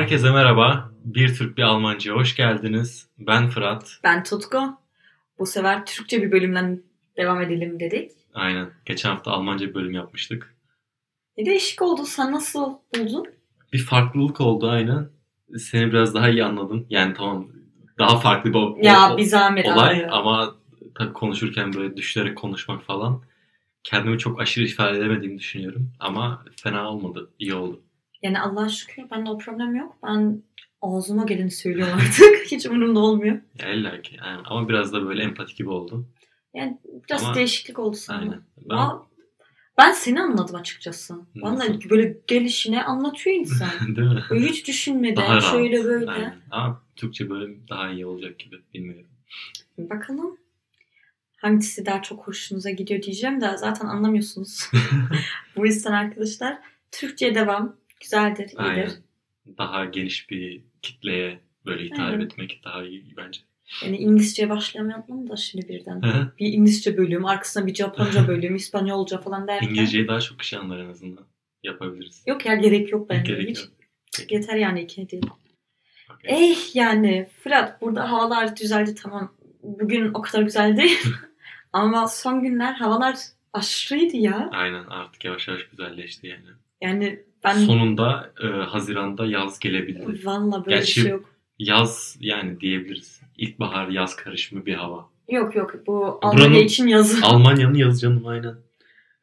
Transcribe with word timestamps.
Herkese 0.00 0.30
merhaba. 0.30 0.90
Bir 1.04 1.34
Türk 1.34 1.58
bir 1.58 1.62
Almancı'ya 1.62 2.14
hoş 2.16 2.36
geldiniz. 2.36 3.08
Ben 3.18 3.48
Fırat. 3.48 4.00
Ben 4.04 4.24
Tutku. 4.24 4.58
Bu 5.38 5.46
sefer 5.46 5.86
Türkçe 5.86 6.22
bir 6.22 6.32
bölümden 6.32 6.82
devam 7.16 7.40
edelim 7.42 7.80
dedik. 7.80 8.10
Aynen. 8.34 8.70
Geçen 8.86 9.10
hafta 9.10 9.30
Almanca 9.30 9.68
bir 9.68 9.74
bölüm 9.74 9.92
yapmıştık. 9.92 10.54
Ne 11.38 11.46
değişik 11.46 11.82
oldu. 11.82 12.04
Sen 12.06 12.32
nasıl 12.32 12.72
buldun? 12.96 13.26
Bir 13.72 13.78
farklılık 13.78 14.40
oldu 14.40 14.70
aynen. 14.70 15.08
Seni 15.58 15.86
biraz 15.92 16.14
daha 16.14 16.28
iyi 16.28 16.44
anladım. 16.44 16.86
Yani 16.90 17.14
tamam 17.14 17.48
daha 17.98 18.18
farklı 18.20 18.50
bir 18.50 18.58
o- 18.58 18.78
Ya 18.82 19.14
o- 19.14 19.16
bir 19.16 19.24
zahmet 19.24 19.66
olay 19.68 20.04
abi. 20.04 20.10
ama 20.10 20.54
tabii 20.94 21.12
konuşurken 21.12 21.72
böyle 21.72 21.96
düşlerek 21.96 22.38
konuşmak 22.38 22.82
falan 22.82 23.22
kendimi 23.84 24.18
çok 24.18 24.40
aşırı 24.40 24.64
ifade 24.64 24.98
edemediğimi 24.98 25.38
düşünüyorum. 25.38 25.92
Ama 26.00 26.44
fena 26.62 26.90
olmadı. 26.90 27.30
İyi 27.38 27.54
oldu. 27.54 27.80
Yani 28.22 28.40
Allah'a 28.40 28.68
şükür 28.68 29.10
bende 29.10 29.30
o 29.30 29.38
problem 29.38 29.74
yok. 29.74 29.96
Ben 30.02 30.42
ağzıma 30.82 31.24
geleni 31.24 31.50
söylüyorum 31.50 31.94
artık. 32.00 32.46
Hiç 32.52 32.66
umurumda 32.66 33.00
olmuyor. 33.00 33.40
Ya 33.58 33.72
illa 33.72 34.02
ki. 34.02 34.16
Yani 34.24 34.42
ama 34.44 34.68
biraz 34.68 34.92
da 34.92 35.06
böyle 35.06 35.22
empati 35.22 35.54
gibi 35.54 35.68
oldu. 35.70 36.08
Yani 36.54 36.78
biraz 37.08 37.24
Ama- 37.24 37.34
değişiklik 37.34 37.78
oldu 37.78 37.96
sana. 37.96 38.18
Aynen. 38.18 38.40
Ben, 38.70 38.76
Aa, 38.76 39.02
ben 39.78 39.92
seni 39.92 40.20
anladım 40.20 40.56
açıkçası. 40.56 41.14
Bana 41.42 41.64
böyle 41.90 42.16
gelişine 42.26 42.84
anlatıyor 42.84 43.36
insan. 43.36 43.68
değil 43.96 44.08
mi? 44.08 44.24
Böyle 44.30 44.46
hiç 44.46 44.68
düşünmeden 44.68 45.16
Daha 45.16 45.36
rahat. 45.36 45.50
şöyle 45.50 45.84
böyle. 45.84 46.10
Aynen. 46.10 46.36
Ama 46.50 46.82
Türkçe 46.96 47.30
bölüm 47.30 47.64
daha 47.70 47.90
iyi 47.90 48.06
olacak 48.06 48.38
gibi. 48.38 48.56
Bilmiyorum. 48.74 49.06
Bakalım. 49.78 50.36
Hangisi 51.36 51.86
daha 51.86 52.02
çok 52.02 52.26
hoşunuza 52.26 52.70
gidiyor 52.70 53.02
diyeceğim 53.02 53.40
de 53.40 53.56
zaten 53.56 53.86
anlamıyorsunuz. 53.86 54.70
Bu 55.56 55.66
yüzden 55.66 55.92
arkadaşlar 55.92 56.58
Türkçe'ye 56.92 57.34
devam. 57.34 57.76
Güzeldir, 58.00 58.44
iyidir. 58.44 58.58
Aynen. 58.58 58.90
Daha 59.58 59.84
geniş 59.84 60.30
bir 60.30 60.60
kitleye 60.82 61.40
böyle 61.66 61.84
hitap 61.84 62.00
Aynen. 62.00 62.20
etmek 62.20 62.60
daha 62.64 62.84
iyi 62.84 63.16
bence. 63.16 63.40
Yani 63.84 63.96
İngilizceye 63.96 64.50
başlamayalım 64.50 65.30
da 65.30 65.36
şimdi 65.36 65.68
birden. 65.68 66.02
Bir 66.38 66.52
İngilizce 66.52 66.96
bölüm, 66.96 67.24
arkasına 67.24 67.66
bir 67.66 67.74
Japonca 67.74 68.28
bölüm, 68.28 68.56
İspanyolca 68.56 69.18
falan 69.18 69.48
derken. 69.48 69.68
İngilizceyi 69.68 70.08
daha 70.08 70.20
çok 70.20 70.38
kişi 70.38 70.58
anlar 70.58 70.78
en 70.78 70.90
azından. 70.90 71.24
Yapabiliriz. 71.62 72.22
Yok 72.26 72.46
ya 72.46 72.54
gerek 72.54 72.92
yok 72.92 73.10
bence. 73.10 73.32
Gerek 73.32 73.48
Hiç 73.48 73.58
yok. 73.58 73.68
Peki. 74.18 74.34
Yeter 74.34 74.56
yani 74.56 74.82
iki 74.82 75.10
değil. 75.10 75.26
Okey. 76.14 76.52
Eh 76.52 76.76
yani 76.76 77.28
Fırat 77.42 77.80
burada 77.80 78.10
havalar 78.10 78.56
düzeldi 78.56 78.94
tamam. 78.94 79.34
Bugün 79.62 80.14
o 80.14 80.22
kadar 80.22 80.42
güzel 80.42 80.76
değil. 80.76 80.98
Ama 81.72 82.08
son 82.08 82.42
günler 82.42 82.72
havalar 82.72 83.16
aşırıydı 83.52 84.16
ya. 84.16 84.48
Aynen 84.52 84.84
artık 84.84 85.24
yavaş 85.24 85.48
yavaş 85.48 85.68
güzelleşti 85.68 86.26
yani. 86.26 86.44
Yani 86.80 87.22
ben 87.44 87.54
Sonunda 87.58 88.32
e, 88.42 88.46
Haziran'da 88.46 89.26
yaz 89.26 89.58
gelebildi. 89.58 90.20
valla 90.26 90.66
böyle 90.66 90.76
Gerçi- 90.76 90.96
bir 91.00 91.02
şey 91.02 91.10
yok. 91.10 91.30
Yaz 91.58 92.16
yani 92.20 92.60
diyebiliriz. 92.60 93.20
İlkbahar 93.36 93.88
yaz 93.88 94.16
karışımı 94.16 94.66
bir 94.66 94.74
hava. 94.74 95.08
Yok 95.28 95.56
yok 95.56 95.74
bu 95.86 95.92
Buranın- 96.22 96.44
Almanya 96.44 96.60
için 96.62 96.86
yazı. 96.86 97.18
Almanya'nın 97.26 97.74
yazı 97.74 98.00
canım 98.00 98.26
aynen. 98.26 98.54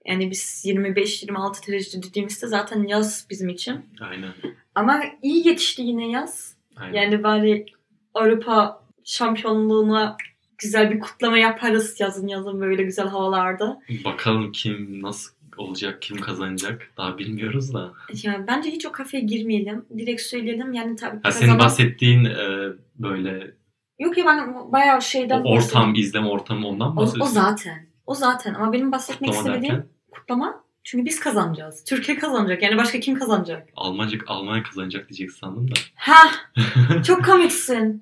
Yani 0.05 0.31
biz 0.31 0.63
25-26 0.65 1.67
derece 1.67 2.03
dediğimizde 2.03 2.47
zaten 2.47 2.87
yaz 2.87 3.27
bizim 3.29 3.49
için. 3.49 3.85
Aynen. 4.01 4.29
Ama 4.75 5.03
iyi 5.23 5.47
yetişti 5.47 5.81
yine 5.81 6.09
yaz. 6.11 6.55
aynen. 6.75 6.93
Yani 7.01 7.23
bari 7.23 7.65
Avrupa 8.13 8.83
şampiyonluğuna 9.03 10.17
güzel 10.57 10.91
bir 10.91 10.99
kutlama 10.99 11.37
yaparız 11.37 11.99
yazın 11.99 12.27
yazın 12.27 12.61
böyle 12.61 12.83
güzel 12.83 13.07
havalarda. 13.07 13.79
Bakalım 14.05 14.51
kim 14.51 15.01
nasıl 15.01 15.31
olacak, 15.57 16.01
kim 16.01 16.21
kazanacak 16.21 16.91
daha 16.97 17.17
bilmiyoruz 17.17 17.73
da. 17.73 17.93
Yani 18.23 18.47
bence 18.47 18.71
hiç 18.71 18.85
o 18.85 18.91
kafeye 18.91 19.23
girmeyelim. 19.23 19.85
Direkt 19.97 20.21
söyleyelim. 20.21 20.73
Yani 20.73 20.95
tabii 20.95 21.19
Ha, 21.23 21.31
senin 21.31 21.59
bahsettiğin 21.59 22.25
e, 22.25 22.69
böyle 22.95 23.51
Yok 23.99 24.17
ya 24.17 24.25
ben 24.25 24.71
bayağı 24.71 25.01
şeyden 25.01 25.41
o 25.43 25.49
ortam, 25.49 25.95
izleme 25.95 26.27
ortamı 26.27 26.67
ondan 26.67 26.93
mı 26.93 26.99
O, 26.99 27.03
o 27.03 27.05
bahsediyorsun? 27.05 27.33
zaten. 27.33 27.87
O 28.05 28.15
zaten 28.15 28.53
ama 28.53 28.73
benim 28.73 28.91
bahsetmek 28.91 29.31
Kutlama 29.31 29.49
istediğim 29.49 29.75
derken 29.75 29.89
kutlama. 30.11 30.63
Çünkü 30.83 31.05
biz 31.05 31.19
kazanacağız. 31.19 31.83
Türkiye 31.83 32.17
kazanacak. 32.19 32.63
Yani 32.63 32.77
başka 32.77 32.99
kim 32.99 33.19
kazanacak? 33.19 33.69
Almanca, 33.75 34.17
Almanya 34.27 34.63
kazanacak 34.63 35.09
diyeceksin 35.09 35.39
sandım 35.39 35.71
da. 35.71 35.75
Ha, 35.95 36.31
çok 37.03 37.25
komiksin. 37.25 38.01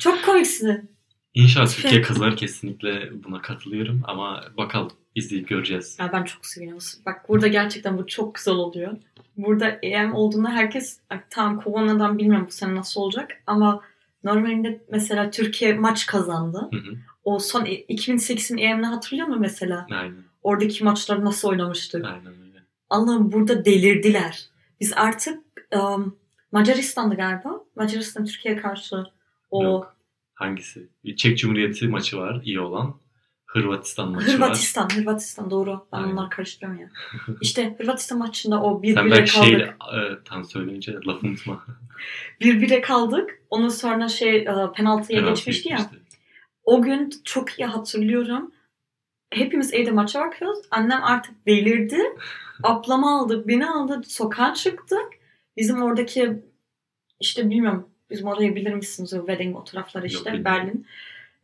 çok 0.00 0.24
komiksin. 0.24 0.90
İnşallah. 1.34 1.68
Türkiye 1.68 2.02
kazanır 2.02 2.36
kesinlikle 2.36 3.10
buna 3.24 3.42
katılıyorum 3.42 4.00
ama 4.04 4.44
bakalım 4.56 4.90
izleyip 5.14 5.48
göreceğiz. 5.48 5.96
Ya 6.00 6.12
ben 6.12 6.24
çok 6.24 6.46
seviyorum. 6.46 6.82
Bak 7.06 7.28
burada 7.28 7.48
gerçekten 7.48 7.98
bu 7.98 8.06
çok 8.06 8.34
güzel 8.34 8.54
oluyor. 8.54 8.96
Burada 9.36 9.68
EM 9.68 10.14
olduğunda 10.14 10.50
herkes 10.50 10.98
Ay, 11.10 11.20
tamam 11.30 11.60
koronadan 11.60 12.18
bilmiyorum 12.18 12.46
bu 12.46 12.52
sene 12.52 12.74
nasıl 12.74 13.00
olacak 13.00 13.42
ama 13.46 13.80
normalde 14.24 14.80
mesela 14.90 15.30
Türkiye 15.30 15.74
maç 15.74 16.06
kazandı. 16.06 16.68
Hı 16.72 16.76
hı. 16.76 16.96
O 17.24 17.38
son 17.38 17.64
2008'in 17.64 18.58
EM'ini 18.58 18.86
hatırlıyor 18.86 19.26
musun 19.26 19.40
mesela? 19.40 19.86
Aynen, 19.90 20.16
Oradaki 20.42 20.84
maçları 20.84 21.24
nasıl 21.24 21.48
oynamıştık? 21.48 22.04
aynen 22.04 22.26
öyle. 22.42 22.62
Allah'ım 22.90 23.32
burada 23.32 23.64
delirdiler. 23.64 24.46
Biz 24.80 24.92
artık 24.96 25.40
um, 25.76 26.16
Macaristan'da 26.52 27.14
galiba. 27.14 27.64
Macaristan 27.76 28.24
Türkiye'ye 28.24 28.60
karşı 28.60 29.04
o 29.50 29.64
Yok. 29.64 29.96
Hangisi? 30.34 30.88
Çek 31.16 31.38
Cumhuriyeti 31.38 31.88
maçı 31.88 32.16
var 32.18 32.40
iyi 32.44 32.60
olan. 32.60 32.94
Hırvatistan 33.52 34.10
maçı 34.10 34.26
var. 34.26 34.34
Hırvatistan, 34.34 34.88
Hırvatistan 34.96 35.50
doğru. 35.50 35.86
Ben 35.92 35.98
Aynen. 35.98 36.12
onları 36.12 36.30
karıştırıyorum 36.30 36.80
ya. 36.80 36.88
İşte 37.40 37.74
Hırvatistan 37.78 38.18
maçında 38.18 38.62
o 38.62 38.82
bir 38.82 38.94
Sen 38.94 39.06
bire 39.06 39.14
belki 39.14 39.32
kaldık. 39.32 39.48
şey 39.48 39.60
e, 39.60 40.18
tam 40.24 40.44
söyleyince 40.44 40.92
lafı 41.06 41.26
unutma. 41.26 41.64
Bir 42.40 42.60
bire 42.60 42.80
kaldık. 42.80 43.38
Ondan 43.50 43.68
sonra 43.68 44.08
şey 44.08 44.36
e, 44.36 44.44
penaltıya 44.44 45.20
Penaltı 45.20 45.28
geçmişti 45.28 45.68
ya. 45.68 45.90
O 46.64 46.82
gün 46.82 47.10
çok 47.24 47.58
iyi 47.58 47.66
hatırlıyorum. 47.66 48.52
Hepimiz 49.30 49.74
evde 49.74 49.90
maça 49.90 50.20
bakıyoruz. 50.20 50.58
Annem 50.70 51.04
artık 51.04 51.46
delirdi. 51.46 52.00
Ablama 52.62 53.20
aldı, 53.20 53.48
beni 53.48 53.66
aldı, 53.66 54.00
sokağa 54.06 54.54
çıktık. 54.54 55.06
Bizim 55.56 55.82
oradaki 55.82 56.42
işte 57.20 57.50
bilmiyorum 57.50 57.88
bizim 58.10 58.26
orayı 58.26 58.54
bilir 58.56 58.74
misiniz 58.74 59.14
o 59.14 59.18
wedding 59.18 59.56
o 59.56 59.64
taraflar 59.64 60.02
işte 60.02 60.32
bilmiyorum. 60.32 60.44
Berlin. 60.44 60.86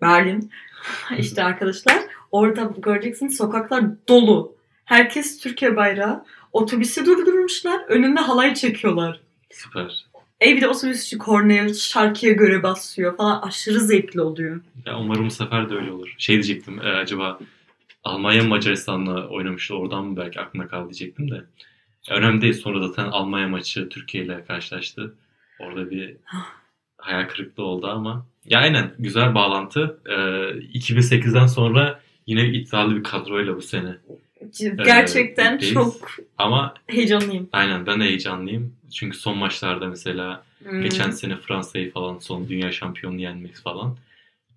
Berlin. 0.02 0.50
işte 1.18 1.44
arkadaşlar 1.44 1.96
orada 2.30 2.72
göreceksiniz 2.78 3.36
sokaklar 3.36 3.84
dolu. 4.08 4.56
Herkes 4.84 5.40
Türkiye 5.40 5.76
bayrağı. 5.76 6.24
Otobüsü 6.52 7.06
durdurmuşlar. 7.06 7.80
Önünde 7.88 8.20
halay 8.20 8.54
çekiyorlar. 8.54 9.20
Süper. 9.50 10.04
E 10.42 10.56
bir 10.56 10.60
de 10.60 10.68
otobüsçü 10.68 11.18
kornaya 11.18 11.74
şarkıya 11.74 12.32
göre 12.32 12.62
basıyor 12.62 13.16
falan. 13.16 13.42
Aşırı 13.42 13.80
zevkli 13.80 14.20
oluyor. 14.20 14.60
Ya 14.86 14.98
umarım 14.98 15.26
bu 15.26 15.30
sefer 15.30 15.70
de 15.70 15.74
öyle 15.74 15.92
olur. 15.92 16.14
Şey 16.18 16.34
diyecektim 16.34 16.78
e, 16.78 16.88
acaba 16.88 17.38
Almanya 18.04 18.42
mı 18.42 18.48
Macaristan'la 18.48 19.28
oynamıştı 19.28 19.74
oradan 19.76 20.04
mı 20.04 20.16
belki 20.16 20.40
aklına 20.40 20.68
kaldı 20.68 20.84
diyecektim 20.84 21.30
de. 21.30 21.44
Ya, 22.08 22.16
önemli 22.16 22.42
değil. 22.42 22.54
Sonra 22.54 22.88
zaten 22.88 23.04
Almanya 23.04 23.48
maçı 23.48 23.88
Türkiye 23.88 24.24
ile 24.24 24.44
karşılaştı. 24.44 25.14
Orada 25.60 25.90
bir 25.90 26.16
hayal 26.98 27.28
kırıklığı 27.28 27.64
oldu 27.64 27.86
ama. 27.86 28.26
Ya 28.50 28.58
aynen 28.58 28.90
güzel 28.98 29.34
bağlantı. 29.34 30.00
Ee, 30.06 30.12
2008'den 30.78 31.46
sonra 31.46 32.00
yine 32.26 32.48
iddialı 32.48 32.96
bir 32.96 33.02
kadroyla 33.02 33.56
bu 33.56 33.62
sene. 33.62 33.96
Gerçekten 34.84 35.52
birlikteyiz. 35.52 35.74
çok 35.74 36.10
Ama 36.38 36.74
heyecanlıyım. 36.86 37.48
aynen 37.52 37.86
ben 37.86 38.00
de 38.00 38.04
heyecanlıyım. 38.04 38.76
Çünkü 38.94 39.18
son 39.18 39.38
maçlarda 39.38 39.86
mesela 39.86 40.48
Hmm. 40.64 40.82
Geçen 40.82 41.10
sene 41.10 41.36
Fransa'yı 41.36 41.92
falan 41.92 42.18
son 42.18 42.48
dünya 42.48 42.72
şampiyonunu 42.72 43.20
yenmek 43.20 43.56
falan. 43.56 43.96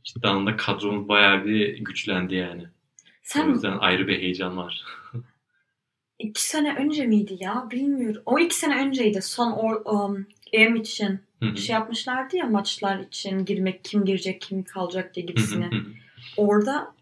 Cidden 0.04 0.30
anlamda 0.30 0.56
kadromuz 0.58 1.08
bayağı 1.08 1.46
bir 1.46 1.78
güçlendi 1.78 2.36
yani. 2.36 2.64
O 2.64 2.68
Sen 3.24 3.50
yüzden 3.50 3.78
ayrı 3.78 4.08
bir 4.08 4.20
heyecan 4.20 4.58
var. 4.58 4.84
iki 6.20 6.42
sene 6.44 6.76
önce 6.76 7.06
miydi 7.06 7.38
ya? 7.40 7.68
Bilmiyorum. 7.72 8.22
O 8.26 8.40
iki 8.40 8.56
sene 8.56 8.82
önceydi. 8.86 9.22
Son 9.22 9.52
o, 9.52 9.92
um, 9.92 10.26
EM 10.54 10.76
için 10.76 11.20
Hı 11.44 11.46
hı. 11.50 11.58
şey 11.58 11.74
yapmışlardı 11.74 12.38
ya 12.38 12.46
maçlar 12.46 13.00
için 13.00 13.46
girmek 13.46 13.84
kim 13.84 14.06
girecek 14.06 14.42
kim 14.42 14.64
kalacak 14.64 15.16
diye 15.16 15.26
gibisine. 15.26 15.66
hı 15.66 15.76
hı. 15.76 15.86
Orada 16.38 16.96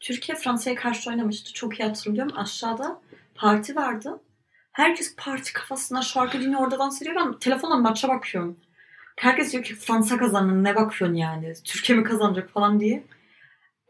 Türkiye 0.00 0.38
Fransa'ya 0.38 0.76
karşı 0.76 1.10
oynamıştı. 1.10 1.52
Çok 1.52 1.80
iyi 1.80 1.84
hatırlıyorum. 1.84 2.32
Aşağıda 2.36 3.00
parti 3.34 3.76
vardı. 3.76 4.20
Herkes 4.72 5.16
parti 5.16 5.52
kafasına 5.52 6.02
şarkı 6.02 6.40
dinliyor 6.40 6.60
orada 6.60 6.78
dans 6.78 7.02
ediyor. 7.02 7.16
Ben 7.16 7.38
telefonla 7.38 7.76
maça 7.76 8.08
bakıyorum. 8.08 8.56
Herkes 9.16 9.52
diyor 9.52 9.64
ki 9.64 9.74
Fransa 9.74 10.16
kazanır 10.16 10.64
ne 10.64 10.76
bakıyorsun 10.76 11.16
yani. 11.16 11.52
Türkiye 11.64 11.98
mi 11.98 12.04
kazanacak 12.04 12.50
falan 12.50 12.80
diye. 12.80 13.04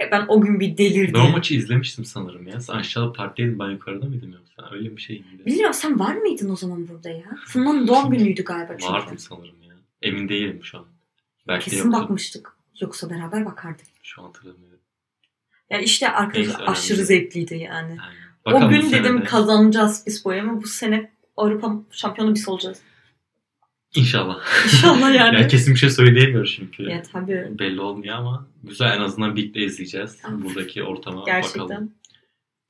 E 0.00 0.11
ben 0.11 0.25
o 0.29 0.40
gün 0.40 0.61
bir 0.61 0.76
delirdim. 0.79 1.14
Ben 1.14 1.29
o 1.29 1.31
maçı 1.31 1.55
izlemiştim 1.55 2.05
sanırım 2.05 2.46
ya. 2.46 2.61
Sen 2.61 2.75
aşağıda 2.75 3.12
partideydin 3.12 3.58
ben 3.58 3.70
yukarıda 3.70 4.06
mıydım 4.06 4.32
yoksa? 4.32 4.75
Öyle 4.75 4.96
bir 4.96 5.02
şey 5.02 5.25
miydi? 5.31 5.46
Bilmiyorum 5.46 5.75
sen 5.75 5.99
var 5.99 6.14
mıydın 6.14 6.50
o 6.50 6.56
zaman 6.56 6.88
burada 6.88 7.08
ya? 7.11 7.37
Funda'nın 7.46 7.88
doğum 7.88 8.11
günüydü 8.11 8.44
galiba 8.44 8.73
çünkü. 8.79 8.93
Vardım 8.93 9.19
sanırım 9.19 9.62
ya. 9.62 9.72
Emin 10.03 10.29
değilim 10.29 10.61
şu 10.65 10.79
an. 10.79 10.87
Belki 11.49 11.71
Kesin 11.71 11.85
yoktu. 11.91 12.03
bakmıştık. 12.03 12.57
Yoksa 12.81 13.11
beraber 13.11 13.45
bakardık. 13.47 13.87
Şu 14.03 14.23
an 14.23 14.27
hatırlamıyorum. 14.27 14.79
Ya 15.71 15.79
işte 15.81 16.09
arkadaşlar 16.11 16.43
Neyse, 16.49 16.57
önemli 16.63 16.71
aşırı 16.71 16.97
değil. 16.97 17.07
zevkliydi 17.07 17.55
yani. 17.55 17.91
Aynen. 18.01 18.23
Bakalım 18.47 18.67
o 18.67 18.71
gün 18.71 18.91
dedim 18.93 19.21
de- 19.21 19.25
kazanacağız 19.25 20.05
biz 20.07 20.25
bu 20.25 20.33
ama 20.33 20.63
bu 20.63 20.67
sene 20.67 21.11
Avrupa 21.37 21.75
şampiyonu 21.91 22.35
biz 22.35 22.49
olacağız. 22.49 22.83
İnşallah. 23.95 24.41
İnşallah 24.65 25.01
yani. 25.15 25.35
Yani 25.37 25.49
kesin 25.49 25.75
bir 25.75 25.79
şey 25.79 25.91
söyleyemiyoruz 25.91 26.55
çünkü. 26.57 26.83
Ya 26.83 27.03
tabii. 27.03 27.47
Belli 27.59 27.81
olmuyor 27.81 28.17
ama 28.17 28.47
güzel 28.65 28.97
en 28.97 29.01
azından 29.01 29.37
birlikte 29.37 29.61
izleyeceğiz. 29.61 30.23
Buradaki 30.31 30.85
ortama 30.85 31.23
Gerçekten. 31.27 31.63
bakalım. 31.65 31.93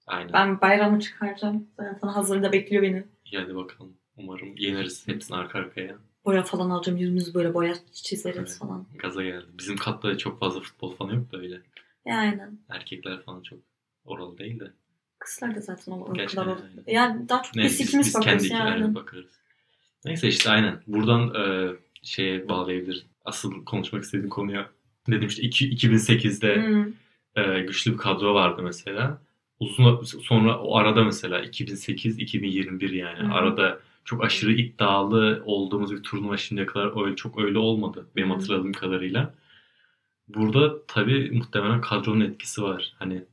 Aynen. 0.07 0.33
Ben 0.33 0.61
bayramı 0.61 1.01
çıkaracağım. 1.01 1.67
Zaten 1.79 2.09
hazırda 2.09 2.53
bekliyor 2.53 2.83
beni. 2.83 3.05
Hadi 3.35 3.55
bakalım. 3.55 3.93
Umarım 4.17 4.57
yeneriz 4.57 5.09
hepsini 5.09 5.37
arka 5.37 5.59
arkaya. 5.59 5.97
Boya 6.25 6.43
falan 6.43 6.71
alacağım. 6.71 6.99
Yüzümüzü 6.99 7.35
böyle 7.35 7.55
boya 7.55 7.75
çizeriz 7.93 8.39
Evet. 8.39 8.57
falan. 8.61 8.87
Gaza 8.99 9.23
geldi. 9.23 9.47
Bizim 9.59 9.77
katta 9.77 10.19
çok 10.19 10.41
fazla 10.41 10.61
futbol 10.61 10.95
falan 10.97 11.15
yok 11.15 11.33
da 11.33 11.39
öyle. 11.39 11.61
Ya 12.07 12.17
aynen. 12.19 12.59
Erkekler 12.69 13.23
falan 13.23 13.43
çok 13.43 13.59
oralı 14.05 14.39
değil 14.39 14.61
de. 14.61 14.73
Kızlar 15.19 15.55
da 15.57 15.61
zaten 15.61 15.93
o, 15.93 16.05
kadar. 16.05 16.59
Yani 16.87 17.29
daha 17.29 17.43
çok 17.43 17.57
Neyse, 17.57 17.71
biz 17.73 17.81
biz, 17.81 17.89
ikimiz 17.89 18.07
biz 18.07 18.15
bakarız 18.15 18.49
kendi 18.49 18.71
yani. 18.83 18.95
bakarız. 18.95 19.31
Neyse 20.05 20.29
işte 20.29 20.51
aynen. 20.51 20.81
Buradan 20.87 21.35
e, 21.35 21.73
şeye 22.03 22.49
bağlayabiliriz. 22.49 23.07
Asıl 23.25 23.65
konuşmak 23.65 24.03
istediğim 24.03 24.31
konuya. 24.31 24.71
Dedim 25.11 25.29
işte 25.29 25.43
iki- 25.43 25.71
2008'de 25.71 26.57
Hmm. 26.67 26.93
e, 27.45 27.61
güçlü 27.63 27.93
bir 27.93 27.97
kadro 27.99 28.35
vardı 28.35 28.63
mesela. 28.63 29.19
Uzun 29.61 30.03
sonra 30.05 30.59
o 30.59 30.77
arada 30.77 31.05
mesela 31.05 31.45
2008-2021 31.45 32.95
yani 32.97 33.29
hı. 33.29 33.33
arada 33.35 33.81
çok 34.05 34.25
aşırı 34.25 34.53
iddialı 34.53 35.43
olduğumuz 35.47 35.93
bir 35.93 36.03
turnuva 36.03 36.37
şimdiye 36.37 36.67
kadar 36.67 37.05
öyle 37.05 37.17
çok 37.17 37.39
öyle 37.41 37.59
olmadı 37.59 38.07
benim 38.17 38.31
hatırladığım 38.31 38.73
kadarıyla. 38.73 39.35
Burada 40.29 40.87
tabii 40.87 41.31
muhtemelen 41.31 41.81
kadronun 41.81 42.21
etkisi 42.21 42.63
var. 42.63 42.95
Hani 42.99 43.25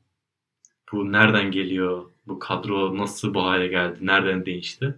bu 0.92 1.12
nereden 1.12 1.52
geliyor? 1.52 2.06
Bu 2.28 2.40
kadro 2.40 2.98
nasıl 2.98 3.34
bu 3.34 3.44
hale 3.44 3.68
geldi? 3.68 3.98
Nereden 4.02 4.46
değişti? 4.46 4.96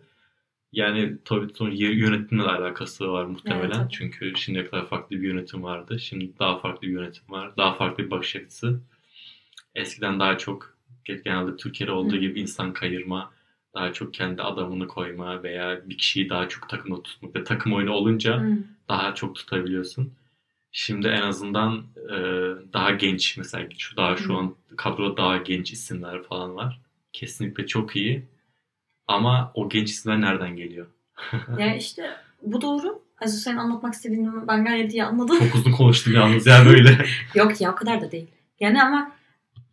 Yani 0.71 1.17
tabii 1.25 1.53
sonra 1.53 1.71
yönetimle 1.73 2.43
alakası 2.43 3.11
var 3.11 3.25
muhtemelen. 3.25 3.65
Evet, 3.65 3.75
tabii. 3.75 3.91
Çünkü 3.91 4.33
şimdiye 4.35 4.69
kadar 4.69 4.87
farklı 4.87 5.15
bir 5.21 5.27
yönetim 5.27 5.63
vardı. 5.63 5.99
Şimdi 5.99 6.39
daha 6.39 6.59
farklı 6.59 6.87
bir 6.87 6.93
yönetim 6.93 7.23
var. 7.29 7.57
Daha 7.57 7.73
farklı 7.73 8.05
bir 8.05 8.11
bakış 8.11 8.35
açısı. 8.35 8.81
Eskiden 9.75 10.19
daha 10.19 10.37
çok 10.37 10.77
genelde 11.05 11.57
Türkiye'de 11.57 11.91
olduğu 11.91 12.15
Hı. 12.15 12.19
gibi 12.19 12.41
insan 12.41 12.73
kayırma, 12.73 13.31
daha 13.73 13.93
çok 13.93 14.13
kendi 14.13 14.41
adamını 14.41 14.87
koyma 14.87 15.43
veya 15.43 15.89
bir 15.89 15.97
kişiyi 15.97 16.29
daha 16.29 16.49
çok 16.49 16.69
takımda 16.69 17.03
tutmak 17.03 17.35
ve 17.35 17.43
takım 17.43 17.73
oyunu 17.73 17.91
olunca 17.91 18.39
Hmm. 18.39 18.57
daha 18.89 19.15
çok 19.15 19.35
tutabiliyorsun. 19.35 20.13
Şimdi 20.71 21.07
en 21.07 21.21
azından 21.21 21.83
e, 22.09 22.15
daha 22.73 22.91
genç 22.91 23.37
mesela 23.37 23.67
şu 23.77 23.97
daha 23.97 24.15
şu 24.17 24.33
Hı. 24.33 24.37
an 24.37 24.55
kadroda 24.77 25.17
daha 25.17 25.37
genç 25.37 25.71
isimler 25.71 26.23
falan 26.23 26.55
var. 26.55 26.81
Kesinlikle 27.13 27.67
çok 27.67 27.95
iyi. 27.95 28.23
Ama 29.07 29.51
o 29.55 29.69
genç 29.69 29.89
isimler 29.89 30.21
nereden 30.21 30.55
geliyor? 30.55 30.87
Ya 31.57 31.75
işte 31.75 32.09
bu 32.41 32.61
doğru. 32.61 33.01
Aziz 33.21 33.43
senin 33.43 33.57
anlatmak 33.57 33.93
istediğini 33.93 34.47
ben 34.47 34.65
gayet 34.65 34.93
iyi 34.93 35.03
anladım. 35.03 35.37
Çok 35.39 35.55
uzun 35.55 35.71
konuştum 35.71 36.13
yalnız 36.13 36.47
ya 36.47 36.65
böyle. 36.65 37.05
Yok 37.35 37.61
ya 37.61 37.71
o 37.71 37.75
kadar 37.75 38.01
da 38.01 38.11
değil. 38.11 38.27
Yani 38.59 38.83
ama 38.83 39.11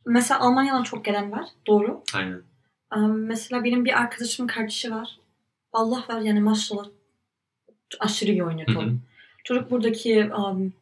mesela 0.06 0.40
Almanya'dan 0.40 0.82
çok 0.82 1.04
gelen 1.04 1.32
var. 1.32 1.44
Doğru. 1.66 2.02
Aynen. 2.14 2.42
Mesela 2.96 3.64
benim 3.64 3.84
bir 3.84 4.00
arkadaşımın 4.00 4.48
kardeşi 4.48 4.90
var. 4.90 5.18
Allah 5.72 6.04
var 6.08 6.20
yani 6.20 6.40
maşallah 6.40 6.86
aşırı 8.00 8.30
iyi 8.30 8.44
oynuyor 8.44 8.68
Hı 8.68 8.74
top. 8.74 8.82
hı. 8.82 8.92
Çocuk 9.44 9.70
buradaki 9.70 10.30
um, 10.38 10.72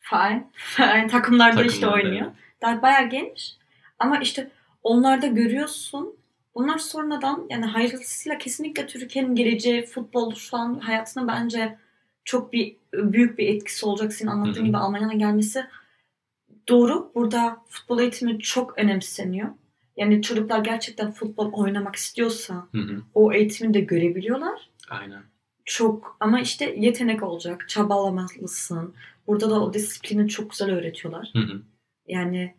faal, 0.00 0.42
faal 0.52 1.08
takımlarda 1.08 1.64
işte 1.64 1.80
Takımlarda, 1.80 2.08
oynuyor. 2.08 2.30
Daha 2.62 2.82
bayağı 2.82 3.08
genç. 3.08 3.54
Ama 3.98 4.18
işte 4.18 4.50
onlarda 4.82 5.26
görüyorsun. 5.26 6.14
Bunlar 6.54 6.78
sonradan 6.78 7.46
yani 7.50 7.66
hayırlısıyla 7.66 8.38
kesinlikle 8.38 8.86
Türkiye'nin 8.86 9.34
geleceği 9.34 9.86
futbol 9.86 10.34
şu 10.34 10.56
an 10.56 10.74
hayatına 10.74 11.28
bence 11.28 11.78
çok 12.24 12.52
bir 12.52 12.76
büyük 12.92 13.38
bir 13.38 13.48
etkisi 13.48 13.86
olacak. 13.86 14.12
Senin 14.12 14.30
anlattığın 14.30 14.64
gibi 14.64 14.76
Almanya'dan 14.76 15.18
gelmesi 15.18 15.66
doğru. 16.68 17.12
Burada 17.14 17.56
futbol 17.68 18.00
eğitimi 18.00 18.38
çok 18.38 18.78
önemseniyor. 18.78 19.48
Yani 19.98 20.22
çocuklar 20.22 20.58
gerçekten 20.64 21.12
futbol 21.12 21.52
oynamak 21.52 21.96
istiyorsa 21.96 22.68
Hı 22.72 22.78
hı. 22.78 23.02
o 23.14 23.32
eğitimi 23.32 23.74
de 23.74 23.80
görebiliyorlar 23.80 24.70
Aynen. 24.90 25.22
çok 25.64 26.16
ama 26.20 26.40
işte 26.40 26.74
yetenek 26.78 27.22
olacak. 27.22 27.68
Çabalamalısın. 27.68 28.94
Burada 29.26 29.50
da 29.50 29.60
o 29.62 29.74
disiplini 29.74 30.28
çok 30.28 30.50
güzel 30.50 30.70
öğretiyorlar. 30.70 31.30
Hı 31.32 31.38
hı. 31.38 31.62
Yani 32.06 32.54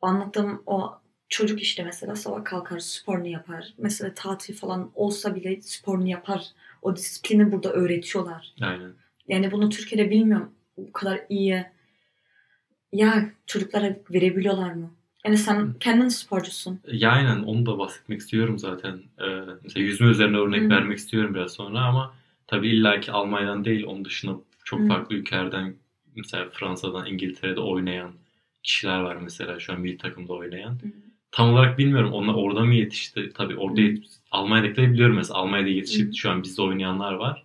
anlattığım 0.00 0.62
o 0.66 0.92
çocuk 1.28 1.62
işte 1.62 1.84
mesela 1.84 2.16
sabah 2.16 2.44
kalkar 2.44 2.78
sporunu 2.78 3.26
yapar. 3.26 3.74
Mesela 3.78 4.14
tatil 4.14 4.54
falan 4.54 4.90
olsa 4.94 5.34
bile 5.34 5.60
sporunu 5.62 6.08
yapar. 6.08 6.46
O 6.82 6.96
disiplini 6.96 7.52
burada 7.52 7.72
öğretiyorlar. 7.72 8.54
Aynen. 8.60 8.92
Yani 9.28 9.52
bunu 9.52 9.68
Türkiye'de 9.70 10.10
bilmiyorum. 10.10 10.52
Bu 10.76 10.92
kadar 10.92 11.20
iyi 11.28 11.66
ya 12.92 13.30
çocuklara 13.46 13.96
verebiliyorlar 14.10 14.72
mı? 14.72 14.90
Yani 15.26 15.38
sen 15.38 15.72
kendin 15.80 16.08
sporcusun. 16.08 16.80
Ya 16.92 17.10
aynen 17.10 17.42
onu 17.42 17.66
da 17.66 17.78
bahsetmek 17.78 18.20
istiyorum 18.20 18.58
zaten. 18.58 19.00
Ee, 19.20 19.24
mesela 19.64 19.86
yüzme 19.86 20.06
üzerine 20.06 20.36
örnek 20.36 20.62
Hı. 20.62 20.68
vermek 20.70 20.98
istiyorum 20.98 21.34
biraz 21.34 21.52
sonra 21.52 21.80
ama 21.80 22.14
tabii 22.46 22.68
illaki 22.68 23.12
Almanya'dan 23.12 23.64
değil 23.64 23.84
onun 23.86 24.04
dışında 24.04 24.32
çok 24.64 24.80
Hı. 24.80 24.86
farklı 24.86 25.16
ülkelerden 25.16 25.74
mesela 26.16 26.48
Fransa'dan 26.52 27.06
İngiltere'de 27.06 27.60
oynayan 27.60 28.10
kişiler 28.62 29.00
var 29.00 29.16
mesela 29.16 29.60
şu 29.60 29.72
an 29.72 29.80
milli 29.80 29.98
takımda 29.98 30.32
oynayan. 30.32 30.78
Tam 31.32 31.50
olarak 31.52 31.78
bilmiyorum 31.78 32.12
onlar 32.12 32.34
orada 32.34 32.60
mı 32.60 32.74
yetişti? 32.74 33.30
Tabii 33.34 33.56
orada 33.56 33.80
Hı. 33.80 33.84
yet- 33.84 34.06
Almanya'dakileri 34.30 34.92
biliyorum 34.92 35.16
mesela 35.16 35.38
Almanya'da 35.38 35.68
yetişip 35.68 36.08
Hı. 36.08 36.16
şu 36.16 36.30
an 36.30 36.42
bizde 36.42 36.62
oynayanlar 36.62 37.12
var. 37.12 37.42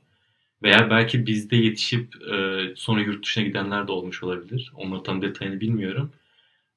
Veya 0.63 0.89
belki 0.89 1.25
bizde 1.27 1.55
yetişip 1.55 2.15
e, 2.33 2.59
sonra 2.75 3.01
yurt 3.01 3.25
dışına 3.25 3.43
gidenler 3.43 3.87
de 3.87 3.91
olmuş 3.91 4.23
olabilir. 4.23 4.71
Onların 4.75 5.03
tam 5.03 5.21
detayını 5.21 5.59
bilmiyorum. 5.59 6.11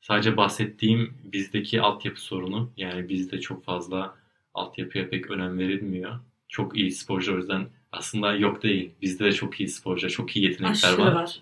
Sadece 0.05 0.37
bahsettiğim 0.37 1.15
bizdeki 1.25 1.81
altyapı 1.81 2.21
sorunu. 2.21 2.73
Yani 2.77 3.09
bizde 3.09 3.41
çok 3.41 3.65
fazla 3.65 4.17
altyapıya 4.55 5.09
pek 5.09 5.31
önem 5.31 5.59
verilmiyor. 5.59 6.21
Çok 6.49 6.77
iyi 6.77 6.93
sporcu 6.93 7.35
o 7.35 7.37
yüzden 7.37 7.69
aslında 7.93 8.35
yok 8.35 8.63
değil. 8.63 8.91
Bizde 9.03 9.25
de 9.25 9.33
çok 9.33 9.61
iyi 9.61 9.69
sporcu, 9.69 10.11
çok 10.11 10.37
iyi 10.37 10.45
yetenekler 10.45 10.89
Aşırı 10.89 11.03
var. 11.03 11.13
var. 11.13 11.41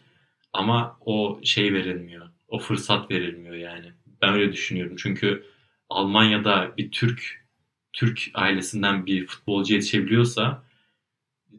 Ama 0.52 0.96
o 1.00 1.40
şey 1.44 1.74
verilmiyor. 1.74 2.28
O 2.48 2.58
fırsat 2.58 3.10
verilmiyor 3.10 3.54
yani. 3.54 3.92
Ben 4.22 4.34
öyle 4.34 4.52
düşünüyorum. 4.52 4.96
Çünkü 4.98 5.44
Almanya'da 5.90 6.72
bir 6.78 6.90
Türk 6.90 7.44
Türk 7.92 8.31
ailesinden 8.34 9.06
bir 9.06 9.26
futbolcu 9.26 9.74
yetişebiliyorsa 9.74 10.64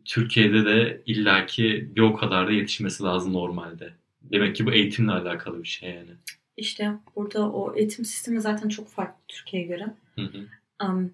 Türkiye'de 0.05 0.65
de 0.65 1.03
illaki 1.05 1.89
bir 1.95 2.01
o 2.01 2.15
kadar 2.15 2.48
da 2.48 2.51
yetişmesi 2.51 3.03
lazım 3.03 3.33
normalde. 3.33 3.93
Demek 4.22 4.55
ki 4.55 4.65
bu 4.65 4.72
eğitimle 4.72 5.12
alakalı 5.12 5.63
bir 5.63 5.67
şey 5.67 5.89
yani. 5.89 6.12
İşte 6.57 6.91
burada 7.15 7.51
o 7.51 7.75
eğitim 7.75 8.05
sistemi 8.05 8.41
zaten 8.41 8.69
çok 8.69 8.88
farklı 8.88 9.24
Türkiye'ye 9.27 9.67
göre. 9.67 9.93
Hı 10.15 10.22
hı. 10.22 10.48
Um, 10.86 11.13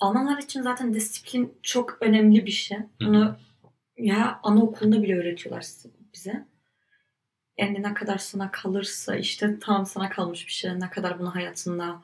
Almanlar 0.00 0.42
için 0.42 0.62
zaten 0.62 0.94
disiplin 0.94 1.58
çok 1.62 1.98
önemli 2.00 2.46
bir 2.46 2.50
şey. 2.50 2.78
hı. 2.78 2.84
Bunu 3.00 3.36
ya 3.96 4.40
anaokulunda 4.42 5.02
bile 5.02 5.18
öğretiyorlar 5.18 5.64
bize. 6.14 6.46
Yani 7.58 7.82
ne 7.82 7.94
kadar 7.94 8.18
sana 8.18 8.50
kalırsa 8.50 9.16
işte 9.16 9.58
tam 9.60 9.86
sana 9.86 10.10
kalmış 10.10 10.46
bir 10.46 10.52
şey. 10.52 10.80
Ne 10.80 10.90
kadar 10.90 11.18
bunu 11.18 11.34
hayatında 11.34 12.02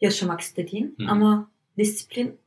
yaşamak 0.00 0.40
istediğin. 0.40 0.96
Hı. 0.98 1.04
Ama 1.08 1.50
disiplin 1.78 2.38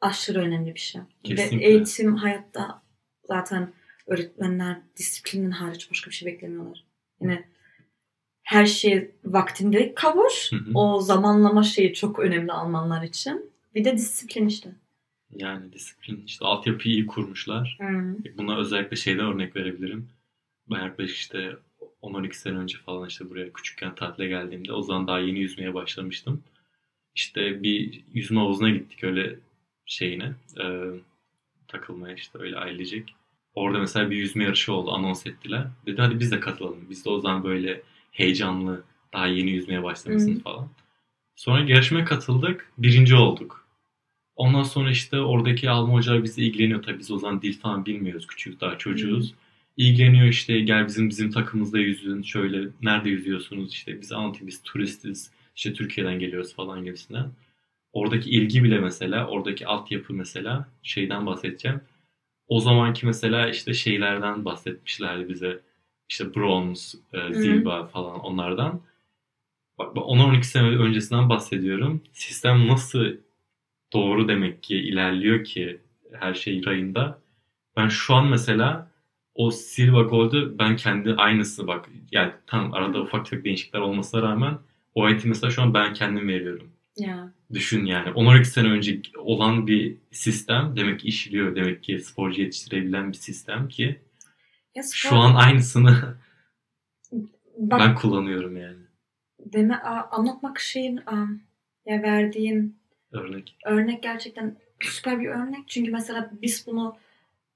aşırı 0.00 0.40
önemli 0.40 0.74
bir 0.74 0.80
şey. 0.80 1.00
Kesinlikle. 1.24 1.58
Ve 1.58 1.64
eğitim 1.64 2.16
hayatta 2.16 2.82
zaten 3.24 3.72
öğretmenler 4.06 4.76
disiplinin 4.96 5.50
hariç 5.50 5.90
başka 5.90 6.10
bir 6.10 6.14
şey 6.14 6.32
beklemiyorlar. 6.32 6.84
Yani 7.20 7.44
her 8.48 8.66
şey 8.66 9.10
vaktinde 9.24 9.94
kavuş. 9.94 10.52
Hı 10.52 10.56
hı. 10.56 10.70
O 10.74 11.00
zamanlama 11.00 11.62
şeyi 11.62 11.94
çok 11.94 12.18
önemli 12.18 12.52
Almanlar 12.52 13.02
için. 13.02 13.50
Bir 13.74 13.84
de 13.84 13.96
disiplin 13.96 14.46
işte. 14.46 14.70
Yani 15.36 15.72
disiplin 15.72 16.22
işte 16.26 16.44
altyapıyı 16.44 16.94
iyi 16.94 17.06
kurmuşlar. 17.06 17.78
Buna 18.38 18.58
özellikle 18.58 18.96
şeyden 18.96 19.26
örnek 19.26 19.56
verebilirim. 19.56 20.08
Ben 20.70 20.84
yaklaşık 20.84 21.16
işte 21.16 21.56
10-12 22.02 22.32
sene 22.32 22.58
önce 22.58 22.78
falan 22.78 23.08
işte 23.08 23.30
buraya 23.30 23.52
küçükken 23.52 23.94
tatile 23.94 24.28
geldiğimde 24.28 24.72
o 24.72 24.82
zaman 24.82 25.06
daha 25.06 25.18
yeni 25.18 25.38
yüzmeye 25.38 25.74
başlamıştım. 25.74 26.42
İşte 27.14 27.62
bir 27.62 28.04
yüzme 28.12 28.40
havuzuna 28.40 28.70
gittik 28.70 29.04
öyle 29.04 29.38
şeyine 29.86 30.32
e, 30.60 30.64
takılmaya 31.68 32.14
işte 32.14 32.38
öyle 32.38 32.56
ailecek. 32.56 33.14
Orada 33.54 33.78
mesela 33.78 34.10
bir 34.10 34.16
yüzme 34.16 34.44
yarışı 34.44 34.72
oldu 34.72 34.90
anons 34.90 35.26
ettiler. 35.26 35.66
Dedim 35.86 36.04
hadi 36.04 36.20
biz 36.20 36.32
de 36.32 36.40
katılalım. 36.40 36.86
Biz 36.90 37.04
de 37.04 37.10
o 37.10 37.20
zaman 37.20 37.44
böyle 37.44 37.82
heyecanlı 38.18 38.84
daha 39.12 39.26
yeni 39.26 39.50
yüzmeye 39.50 39.82
başlamışsınız 39.82 40.38
Hı. 40.38 40.42
falan. 40.42 40.68
Sonra 41.36 41.64
yarışmaya 41.70 42.04
katıldık. 42.04 42.72
Birinci 42.78 43.14
olduk. 43.14 43.66
Ondan 44.36 44.62
sonra 44.62 44.90
işte 44.90 45.20
oradaki 45.20 45.70
Alman 45.70 45.94
hocalar 45.94 46.24
bizle 46.24 46.42
ilgileniyor. 46.42 46.82
Tabii 46.82 46.98
biz 46.98 47.10
o 47.10 47.18
zaman 47.18 47.42
dil 47.42 47.58
falan 47.60 47.86
bilmiyoruz. 47.86 48.26
Küçük 48.26 48.60
daha 48.60 48.78
çocuğuz. 48.78 49.34
İlgileniyor 49.76 50.26
işte 50.26 50.60
gel 50.60 50.86
bizim 50.86 51.08
bizim 51.10 51.30
takımımızda 51.30 51.78
yüzün. 51.78 52.22
Şöyle 52.22 52.68
nerede 52.82 53.08
yüzüyorsunuz 53.10 53.72
işte 53.72 54.00
biz 54.00 54.12
anlatayım 54.12 54.46
biz 54.46 54.62
turistiz. 54.62 55.30
İşte 55.56 55.72
Türkiye'den 55.72 56.18
geliyoruz 56.18 56.54
falan 56.54 56.84
gibisinden. 56.84 57.30
Oradaki 57.92 58.30
ilgi 58.30 58.64
bile 58.64 58.78
mesela 58.80 59.26
oradaki 59.26 59.66
altyapı 59.66 60.12
mesela 60.14 60.68
şeyden 60.82 61.26
bahsedeceğim. 61.26 61.80
o 62.48 62.60
zamanki 62.60 63.06
mesela 63.06 63.48
işte 63.50 63.74
şeylerden 63.74 64.44
bahsetmişlerdi 64.44 65.28
bize. 65.28 65.60
İşte 66.08 66.34
bronz, 66.34 66.94
e, 67.12 67.34
zilba 67.34 67.86
falan 67.86 68.20
onlardan. 68.20 68.80
Bak 69.78 69.96
bak 69.96 70.04
10-12 70.04 70.42
sene 70.42 70.66
öncesinden 70.66 71.28
bahsediyorum. 71.28 72.02
Sistem 72.12 72.68
nasıl 72.68 73.04
doğru 73.92 74.28
demek 74.28 74.62
ki 74.62 74.76
ilerliyor 74.76 75.44
ki 75.44 75.80
her 76.12 76.34
şey 76.34 76.64
rayında. 76.64 77.18
Ben 77.76 77.88
şu 77.88 78.14
an 78.14 78.26
mesela 78.26 78.90
o 79.34 79.50
Silva 79.50 80.02
Gold'u 80.02 80.58
ben 80.58 80.76
kendi 80.76 81.14
aynısı 81.14 81.66
bak 81.66 81.88
yani 82.12 82.32
tam 82.46 82.74
arada 82.74 83.00
ufak 83.00 83.26
tefek 83.26 83.44
değişiklikler 83.44 83.80
olmasına 83.80 84.22
rağmen 84.22 84.58
o 84.94 85.08
eğitimi 85.08 85.28
mesela 85.28 85.50
şu 85.50 85.62
an 85.62 85.74
ben 85.74 85.94
kendim 85.94 86.28
veriyorum. 86.28 86.70
Ya. 86.96 87.32
Düşün 87.52 87.84
yani 87.86 88.08
10-12 88.08 88.44
sene 88.44 88.68
önce 88.68 89.00
olan 89.18 89.66
bir 89.66 89.96
sistem 90.10 90.72
demek 90.76 91.00
ki 91.00 91.08
işliyor. 91.08 91.56
Demek 91.56 91.82
ki 91.82 91.98
sporcu 91.98 92.42
yetiştirebilen 92.42 93.12
bir 93.12 93.16
sistem 93.16 93.68
ki 93.68 94.00
Ya 94.78 94.82
spor- 94.84 95.08
şu 95.08 95.16
an 95.16 95.34
aynısını 95.34 96.14
Bak, 97.58 97.80
ben 97.80 97.94
kullanıyorum 97.94 98.56
yani. 98.56 98.78
deme, 99.38 99.76
anlatmak 100.10 100.60
şeyin 100.60 101.00
ya 101.86 102.02
verdiğin 102.02 102.76
Örnek. 103.12 103.56
örnek 103.64 104.02
gerçekten 104.02 104.56
süper 104.80 105.20
bir 105.20 105.26
örnek. 105.28 105.68
Çünkü 105.68 105.90
mesela 105.90 106.30
biz 106.42 106.66
bunu 106.66 106.96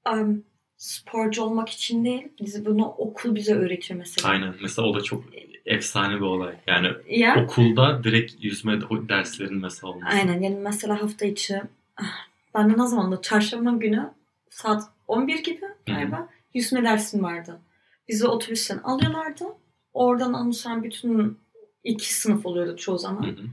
am, 0.05 0.43
sporcu 0.77 1.43
olmak 1.43 1.69
için 1.69 2.05
değil, 2.05 2.29
biz 2.41 2.67
bunu 2.67 2.87
okul 2.87 3.35
bize 3.35 3.55
öğretiyor 3.55 3.99
mesela. 3.99 4.29
Aynen. 4.29 4.55
Mesela 4.63 4.89
o 4.89 4.95
da 4.95 5.01
çok 5.03 5.25
efsane 5.67 6.15
bir 6.17 6.21
olay. 6.21 6.55
Yani 6.67 6.89
Ya, 7.09 7.45
okulda 7.45 8.05
direkt 8.05 8.45
yüzme 8.45 8.81
derslerin 9.09 9.61
mesela 9.61 9.93
olması. 9.93 10.17
aynen. 10.17 10.41
Yani 10.41 10.57
mesela 10.57 11.03
hafta 11.03 11.27
içi 11.27 11.63
ah, 11.97 12.27
ben 12.55 12.71
de 12.71 12.79
ne 12.83 12.87
zamandı? 12.87 13.19
Çarşamba 13.23 13.71
günü 13.71 14.11
saat 14.51 14.83
11 15.09 15.43
gibi 15.45 15.61
galiba 15.87 16.29
yüzme 16.55 16.85
dersim 16.85 17.23
vardı. 17.23 17.61
Bizi 18.09 18.27
otobüsten 18.27 18.79
alıyorlardı. 18.79 19.45
Oradan 19.93 20.33
almışlar 20.33 20.83
bütün 20.83 21.39
iki 21.85 22.15
sınıf 22.15 22.47
oluyordu 22.47 22.77
çoğu 22.77 22.99
zaman. 22.99 23.23
Hı 23.23 23.31
hı. 23.31 23.45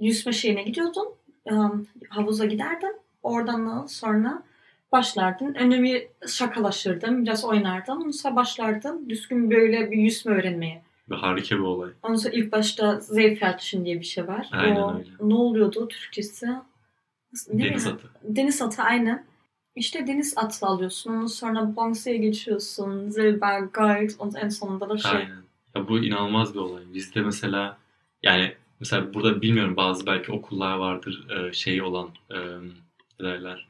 yüzme 0.00 0.32
şeyine 0.32 0.62
gidiyordun. 0.62 1.08
em, 1.46 1.86
havuza 2.08 2.44
giderdin. 2.44 2.96
Oradan 3.22 3.66
da 3.66 3.88
sonra 3.88 4.42
başlardın. 4.92 5.54
Önce 5.54 5.82
bir 5.82 6.08
şakalaşırdın. 6.28 7.22
Biraz 7.22 7.44
oynardın. 7.44 7.92
Ondan 7.92 8.10
sonra 8.10 8.36
başlardın. 8.36 9.08
Düzgün 9.08 9.50
böyle 9.50 9.90
bir 9.90 9.96
yüzme 9.96 10.32
öğrenmeye. 10.32 10.82
Ve 11.10 11.14
harika 11.14 11.56
bir 11.56 11.60
olay. 11.60 11.90
Ondan 12.02 12.16
sonra 12.16 12.34
ilk 12.34 12.52
başta 12.52 13.00
Zeyfeldchen 13.00 13.84
diye 13.84 14.00
bir 14.00 14.04
şey 14.04 14.28
var. 14.28 14.48
Aynen 14.52 14.76
o, 14.76 14.98
öyle. 14.98 15.08
Ne 15.20 15.34
oluyordu 15.34 15.88
Türkçesi? 15.88 16.46
Ne 17.52 17.64
Deniz 17.64 17.86
atı. 17.86 18.10
Deniz 18.22 18.62
atı 18.62 18.82
aynen. 18.82 19.24
İşte 19.76 20.06
deniz 20.06 20.38
atı 20.38 20.66
alıyorsun. 20.66 21.10
Ondan 21.10 21.26
sonra 21.26 21.76
Bronx'e 21.76 22.16
geçiyorsun. 22.16 23.08
Zilber, 23.08 23.60
Guide. 23.60 24.12
Und 24.18 24.34
en 24.42 24.48
sonunda 24.48 24.88
da 24.88 24.98
şey. 24.98 25.10
Aynen. 25.10 25.42
Ya 25.74 25.88
bu 25.88 25.98
inanılmaz 25.98 26.54
bir 26.54 26.58
olay. 26.58 26.82
Bizde 26.94 27.20
mesela 27.20 27.78
yani 28.22 28.54
mesela 28.80 29.14
burada 29.14 29.42
bilmiyorum 29.42 29.76
bazı 29.76 30.06
belki 30.06 30.32
okullar 30.32 30.76
vardır 30.76 31.26
şey 31.52 31.82
olan 31.82 32.08
e, 32.30 32.38
ne 33.20 33.26
derler 33.26 33.66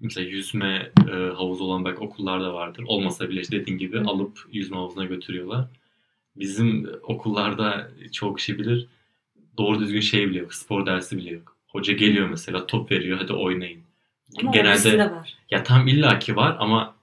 mesela 0.00 0.28
yüzme 0.28 0.92
e, 1.08 1.12
havuzu 1.12 1.64
olan 1.64 1.84
belki 1.84 1.98
okullar 1.98 2.40
da 2.40 2.54
vardır. 2.54 2.84
Olmasa 2.86 3.28
bile 3.28 3.40
işte 3.40 3.60
dediğin 3.60 3.78
gibi 3.78 4.00
alıp 4.00 4.38
yüzme 4.52 4.76
havuzuna 4.76 5.04
götürüyorlar. 5.04 5.66
Bizim 6.36 6.88
okullarda 7.02 7.90
çok 8.12 8.38
kişi 8.38 8.58
bilir 8.58 8.88
doğru 9.58 9.80
düzgün 9.80 10.00
şey 10.00 10.30
bile 10.30 10.38
yok. 10.38 10.54
Spor 10.54 10.86
dersi 10.86 11.16
bile 11.16 11.30
yok. 11.30 11.56
Hoca 11.68 11.92
geliyor 11.92 12.28
mesela 12.28 12.66
top 12.66 12.90
veriyor 12.90 13.18
hadi 13.18 13.32
oynayın. 13.32 13.87
Ama 14.42 14.50
Genelde 14.50 14.90
Genelde... 14.90 14.98
de 15.10 15.16
var. 15.16 15.34
ya 15.50 15.62
tam 15.62 15.88
illaki 15.88 16.36
var 16.36 16.56
ama 16.60 16.94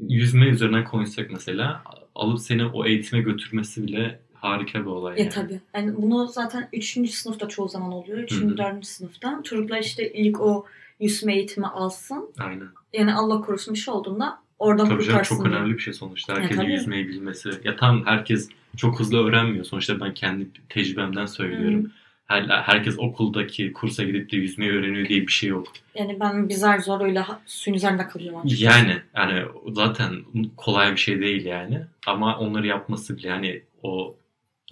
yüzme 0.00 0.46
üzerinden 0.46 0.84
konuşsak 0.84 1.30
mesela 1.30 1.82
alıp 2.14 2.40
seni 2.40 2.66
o 2.66 2.86
eğitime 2.86 3.22
götürmesi 3.22 3.86
bile 3.86 4.20
harika 4.34 4.80
bir 4.80 4.86
olay. 4.86 5.12
Ya 5.12 5.18
yani. 5.18 5.30
tabii. 5.30 5.60
Yani 5.74 5.96
bunu 5.96 6.26
zaten 6.26 6.68
3. 6.72 7.10
sınıfta 7.10 7.48
çoğu 7.48 7.68
zaman 7.68 7.92
oluyor. 7.92 8.18
3. 8.18 8.32
Hı 8.40 8.44
hı. 8.46 8.56
4. 8.58 8.86
sınıfta. 8.86 9.40
Çocuklar 9.44 9.78
işte 9.78 10.12
ilk 10.12 10.40
o 10.40 10.66
yüzme 11.00 11.34
eğitimi 11.34 11.66
alsın. 11.66 12.30
Aynen. 12.38 12.68
Yani 12.92 13.14
Allah 13.14 13.40
korusun 13.40 13.74
bir 13.74 13.78
şey 13.78 13.94
olduğunda 13.94 14.38
oradan 14.58 14.88
Tabii 14.88 14.98
kurtarsın 14.98 15.36
çok 15.36 15.44
diye. 15.44 15.54
önemli 15.56 15.74
bir 15.74 15.78
şey 15.78 15.92
sonuçta. 15.92 16.32
Ya 16.32 16.38
Herkesin 16.40 16.60
tabii. 16.62 16.72
yüzmeyi 16.72 17.08
bilmesi. 17.08 17.50
Ya 17.64 17.76
tam 17.76 18.06
herkes 18.06 18.48
çok 18.76 19.00
hızlı 19.00 19.24
öğrenmiyor. 19.28 19.64
Sonuçta 19.64 20.00
ben 20.00 20.14
kendi 20.14 20.48
tecrübemden 20.68 21.26
söylüyorum. 21.26 21.92
Her, 22.28 22.42
herkes 22.42 22.98
okuldaki 22.98 23.72
kursa 23.72 24.04
gidip 24.04 24.32
de 24.32 24.36
yüzmeyi 24.36 24.72
öğreniyor 24.72 25.08
diye 25.08 25.20
bir 25.20 25.32
şey 25.32 25.48
yok. 25.48 25.66
Yani 25.94 26.20
ben 26.20 26.48
bizler 26.48 26.78
zor 26.78 27.00
öyle 27.00 27.24
suyun 27.46 27.76
üzerinde 27.76 28.08
kalıyorum 28.08 28.40
açıkçası. 28.40 28.64
Yani 28.64 29.02
yani 29.16 29.44
zaten 29.68 30.12
kolay 30.56 30.92
bir 30.92 30.96
şey 30.96 31.20
değil 31.20 31.44
yani. 31.44 31.80
Ama 32.06 32.38
onları 32.38 32.66
yapması 32.66 33.16
bile 33.16 33.28
yani 33.28 33.62
o 33.82 34.16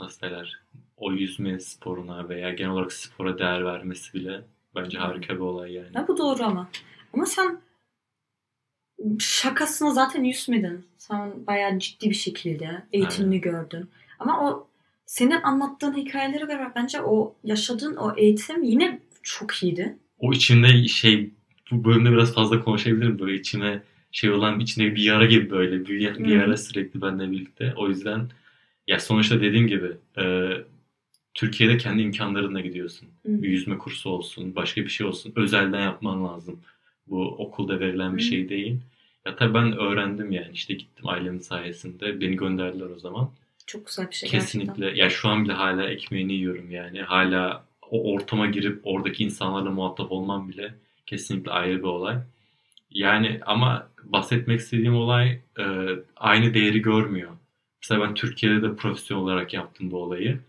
nasıl 0.01 0.21
derler 0.21 0.61
o 0.97 1.13
yüzme 1.13 1.61
sporuna 1.61 2.29
veya 2.29 2.51
genel 2.51 2.71
olarak 2.71 2.93
spora 2.93 3.39
değer 3.39 3.65
vermesi 3.65 4.15
bile 4.15 4.41
bence 4.75 4.99
harika 4.99 5.35
bir 5.35 5.41
olay 5.41 5.73
yani. 5.73 5.89
Ya 5.95 6.09
bu 6.09 6.19
doğru 6.19 6.43
ama. 6.43 6.69
Ama 7.13 7.27
sen 7.27 7.61
şakasına 9.19 9.91
zaten 9.91 10.25
yüzmedin. 10.25 10.87
Sen 10.99 11.47
bayağı 11.47 11.79
ciddi 11.79 12.11
bir 12.11 12.15
şekilde 12.15 12.83
eğitimini 12.93 13.41
gördün. 13.41 13.91
Ama 14.19 14.51
o 14.51 14.69
senin 15.07 15.43
anlattığın 15.43 15.97
hikayelere 15.97 16.45
göre 16.45 16.73
bence 16.77 17.01
o 17.01 17.35
yaşadığın 17.45 17.97
o 17.97 18.15
eğitim 18.17 18.63
yine 18.63 19.01
çok 19.23 19.63
iyiydi. 19.63 19.97
O 20.19 20.33
içimde 20.33 20.89
şey 20.89 21.31
bu 21.71 21.85
bölümde 21.85 22.13
biraz 22.13 22.35
fazla 22.35 22.61
konuşabilirim 22.61 23.19
böyle 23.19 23.35
içime 23.35 23.83
şey 24.13 24.31
olan 24.31 24.61
içinde 24.61 24.95
bir 24.95 25.03
yara 25.03 25.27
gibi 25.27 25.51
böyle 25.51 25.87
büyüyen 25.87 26.19
bir 26.19 26.31
Hı. 26.31 26.39
yara 26.39 26.57
sürekli 26.57 27.03
benimle 27.03 27.31
birlikte. 27.31 27.73
O 27.77 27.89
yüzden 27.89 28.29
ya 28.87 29.01
sonuçta 29.01 29.41
dediğim 29.41 29.67
gibi 29.67 29.93
e, 30.19 30.51
Türkiye'de 31.35 31.77
kendi 31.77 32.03
imkanlarınla 32.03 32.61
gidiyorsun. 32.61 33.09
Hı. 33.27 33.43
Bir 33.43 33.49
yüzme 33.49 33.79
kursu 33.79 34.11
olsun, 34.11 34.57
başka 34.57 34.81
bir 34.85 34.89
şey 34.89 35.07
olsun. 35.07 35.33
Özelden 35.37 35.81
yapman 35.83 36.25
lazım. 36.25 36.61
Bu 37.07 37.23
okulda 37.23 37.81
verilen 37.81 38.17
bir 38.17 38.23
Hı. 38.23 38.27
şey 38.27 38.49
değil. 38.49 38.77
Ya 39.27 39.37
tabii 39.37 39.55
ben 39.55 39.79
öğrendim 39.79 40.33
yani 40.33 40.53
işte 40.53 40.75
gittim 40.75 41.09
ailemin 41.09 41.39
sayesinde. 41.39 42.21
Beni 42.21 42.37
gönderdiler 42.37 42.87
o 42.97 42.99
zaman. 42.99 43.31
Çok 43.67 43.87
güzel 43.87 44.11
bir 44.11 44.15
şey 44.15 44.29
Kesinlikle. 44.29 44.73
gerçekten. 44.81 45.05
Ya 45.05 45.11
şu 45.11 45.29
an 45.29 45.45
bile 45.45 45.53
hala 45.53 45.91
ekmeğini 45.91 46.33
yiyorum 46.33 46.71
yani. 46.71 47.03
Hala 47.03 47.65
o 47.91 48.13
ortama 48.13 48.47
girip 48.47 48.81
oradaki 48.85 49.25
insanlarla 49.25 49.71
muhatap 49.71 50.13
olmam 50.13 50.49
bile 50.49 50.75
kesinlikle 51.07 51.51
ayrı 51.51 51.79
bir 51.79 51.83
olay. 51.83 52.17
Yani 52.91 53.41
ama 53.47 53.89
bahsetmek 54.05 54.61
istediğim 54.61 54.97
olay 54.97 55.41
e, 55.59 55.65
aynı 56.17 56.55
değeri 56.55 56.83
görmüyor. 56.83 57.31
Mesela 57.83 58.01
ben 58.09 58.15
Türkiye'de 58.15 58.63
de 58.63 58.77
profesyonel 58.77 59.25
olarak 59.25 59.55
yaptım 59.55 59.91
bu 59.91 60.03
olayı. 60.03 60.41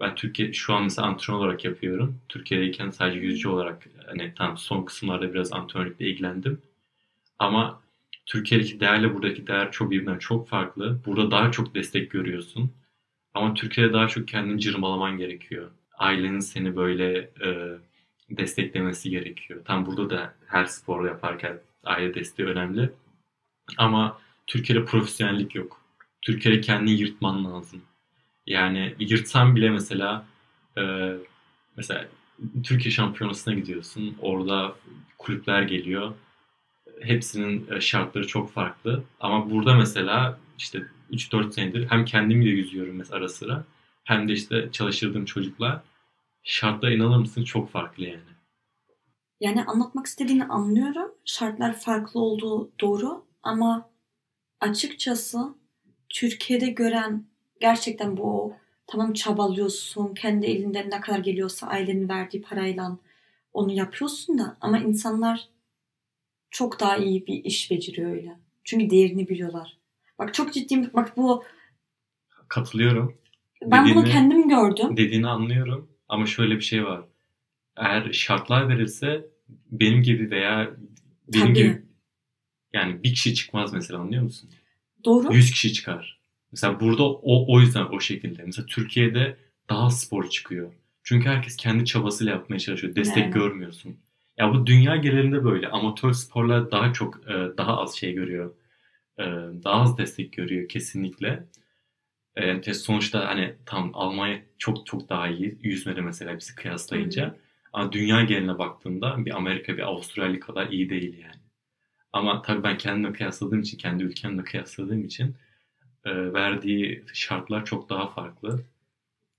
Ben 0.00 0.14
Türkiye 0.14 0.52
şu 0.52 0.74
an 0.74 0.82
mesela 0.82 1.08
antrenör 1.08 1.38
olarak 1.38 1.64
yapıyorum. 1.64 2.20
Türkiye'deyken 2.28 2.90
sadece 2.90 3.18
yüzücü 3.18 3.48
olarak 3.48 3.88
hani 4.06 4.32
tam 4.34 4.58
son 4.58 4.84
kısımlarda 4.84 5.34
biraz 5.34 5.52
antrenörlükle 5.52 6.08
ilgilendim. 6.08 6.62
Ama 7.38 7.80
Türkiye'deki 8.26 8.80
değerle 8.80 9.14
buradaki 9.14 9.46
değer 9.46 9.72
çok 9.72 9.90
birbirinden 9.90 10.18
çok 10.18 10.48
farklı. 10.48 11.00
Burada 11.06 11.30
daha 11.30 11.50
çok 11.50 11.74
destek 11.74 12.10
görüyorsun. 12.10 12.72
Ama 13.34 13.54
Türkiye'de 13.54 13.92
daha 13.92 14.08
çok 14.08 14.28
kendini 14.28 14.60
cırmalaman 14.60 15.18
gerekiyor. 15.18 15.70
Ailenin 15.98 16.40
seni 16.40 16.76
böyle 16.76 17.18
e, 17.18 17.78
desteklemesi 18.30 19.10
gerekiyor. 19.10 19.64
Tam 19.64 19.86
burada 19.86 20.10
da 20.10 20.34
her 20.46 20.64
spor 20.64 21.06
yaparken 21.06 21.60
aile 21.84 22.14
desteği 22.14 22.46
önemli. 22.46 22.90
Ama 23.78 24.18
Türkiye'de 24.46 24.84
profesyonellik 24.84 25.54
yok. 25.54 25.80
Türkiye'de 26.22 26.60
kendini 26.60 26.90
yırtman 26.90 27.44
lazım. 27.44 27.82
Yani 28.46 28.94
yırtsan 28.98 29.56
bile 29.56 29.70
mesela 29.70 30.26
e, 30.78 31.12
mesela 31.76 32.08
Türkiye 32.64 32.92
şampiyonasına 32.92 33.54
gidiyorsun. 33.54 34.16
Orada 34.20 34.76
kulüpler 35.18 35.62
geliyor. 35.62 36.12
Hepsinin 37.00 37.66
e, 37.70 37.80
şartları 37.80 38.26
çok 38.26 38.52
farklı. 38.52 39.04
Ama 39.20 39.50
burada 39.50 39.74
mesela 39.74 40.38
işte 40.58 40.82
3-4 41.10 41.52
senedir 41.52 41.86
hem 41.90 42.04
kendim 42.04 42.44
de 42.44 42.48
yüzüyorum 42.48 42.96
mesela 42.96 43.18
ara 43.18 43.28
sıra. 43.28 43.64
Hem 44.04 44.28
de 44.28 44.32
işte 44.32 44.68
çalıştırdığım 44.72 45.24
çocuklar. 45.24 45.80
Şartlar 46.42 46.90
inanır 46.90 47.16
mısın 47.16 47.44
çok 47.44 47.70
farklı 47.70 48.04
yani. 48.04 48.36
Yani 49.40 49.64
anlatmak 49.64 50.06
istediğini 50.06 50.44
anlıyorum. 50.44 51.14
Şartlar 51.24 51.78
farklı 51.78 52.20
olduğu 52.20 52.70
doğru 52.80 53.24
ama 53.42 53.90
açıkçası 54.60 55.54
Türkiye'de 56.08 56.66
gören 56.66 57.24
gerçekten 57.60 58.16
bu 58.16 58.54
tamam 58.86 59.12
çabalıyorsun 59.12 60.14
kendi 60.14 60.46
elinden 60.46 60.90
ne 60.90 61.00
kadar 61.00 61.18
geliyorsa 61.18 61.66
ailenin 61.66 62.08
verdiği 62.08 62.42
parayla 62.42 62.98
onu 63.52 63.72
yapıyorsun 63.72 64.38
da 64.38 64.56
ama 64.60 64.78
insanlar 64.78 65.48
çok 66.56 66.80
daha 66.80 66.96
iyi 66.96 67.26
bir 67.26 67.44
iş 67.44 67.70
beceriyor 67.70 68.10
öyle. 68.10 68.36
Çünkü 68.64 68.90
değerini 68.90 69.28
biliyorlar. 69.28 69.76
Bak 70.18 70.34
çok 70.34 70.54
ciddiyim. 70.54 70.90
Bak 70.94 71.16
bu 71.16 71.44
Katılıyorum. 72.48 73.18
ben 73.62 73.84
bunu 73.84 73.90
Dediğini- 74.04 74.12
kendim 74.12 74.48
gördüm. 74.48 74.96
Dediğini 74.96 75.28
anlıyorum. 75.28 75.88
Ama 76.08 76.26
şöyle 76.26 76.56
bir 76.56 76.60
şey 76.60 76.84
var. 76.84 77.04
Eğer 77.76 78.12
şartlar 78.12 78.68
verilse 78.68 79.26
benim 79.70 80.02
gibi 80.02 80.30
veya 80.30 80.70
benim 81.28 81.44
Tabii. 81.46 81.54
gibi 81.54 81.82
Yani 82.72 83.02
bir 83.02 83.10
kişi 83.14 83.34
çıkmaz 83.34 83.72
mesela 83.72 84.00
anlıyor 84.00 84.22
musun? 84.22 84.50
Doğru. 85.04 85.34
100 85.34 85.50
kişi 85.50 85.72
çıkar. 85.72 86.20
Mesela 86.52 86.80
burada 86.80 87.02
o, 87.04 87.54
o 87.54 87.60
yüzden 87.60 87.84
o 87.92 88.00
şekilde. 88.00 88.42
Mesela 88.42 88.66
Türkiye'de 88.66 89.36
daha 89.70 89.90
spor 89.90 90.30
çıkıyor. 90.30 90.72
Çünkü 91.02 91.28
herkes 91.28 91.56
kendi 91.56 91.84
çabasıyla 91.84 92.32
yapmaya 92.32 92.58
çalışıyor. 92.58 92.94
Destek 92.94 93.22
Yani. 93.22 93.32
görmüyorsun. 93.32 93.96
Ya 94.38 94.54
bu 94.54 94.66
dünya 94.66 94.96
genelinde 94.96 95.44
böyle. 95.44 95.68
Amatör 95.68 96.12
sporlar 96.12 96.70
daha 96.70 96.92
çok 96.92 97.30
e, 97.30 97.34
daha 97.58 97.80
az 97.80 97.96
şey 97.96 98.12
görüyor. 98.12 98.54
E, 99.18 99.24
daha 99.64 99.80
az 99.82 99.98
destek 99.98 100.32
görüyor 100.32 100.68
kesinlikle. 100.68 101.44
E, 102.36 102.74
sonuçta 102.74 103.28
hani 103.28 103.54
tam 103.66 103.90
Almanya 103.94 104.42
çok 104.58 104.86
çok 104.86 105.08
daha 105.08 105.28
iyi. 105.28 105.58
Yüzmede 105.62 106.00
mesela 106.00 106.38
bizi 106.38 106.54
kıyaslayınca. 106.54 107.36
Ama 107.72 107.92
dünya 107.92 108.22
geneline 108.22 108.58
baktığında 108.58 109.26
bir 109.26 109.36
Amerika 109.36 109.76
bir 109.76 109.82
Avustralya 109.82 110.40
kadar 110.40 110.68
iyi 110.68 110.90
değil 110.90 111.18
yani. 111.18 111.40
Ama 112.12 112.42
tabii 112.42 112.62
ben 112.62 112.78
kendimle 112.78 113.12
kıyasladığım 113.12 113.60
için, 113.60 113.78
kendi 113.78 114.04
ülkemle 114.04 114.44
kıyasladığım 114.44 115.04
için 115.04 115.36
verdiği 116.06 117.04
şartlar 117.12 117.64
çok 117.64 117.88
daha 117.88 118.06
farklı. 118.08 118.60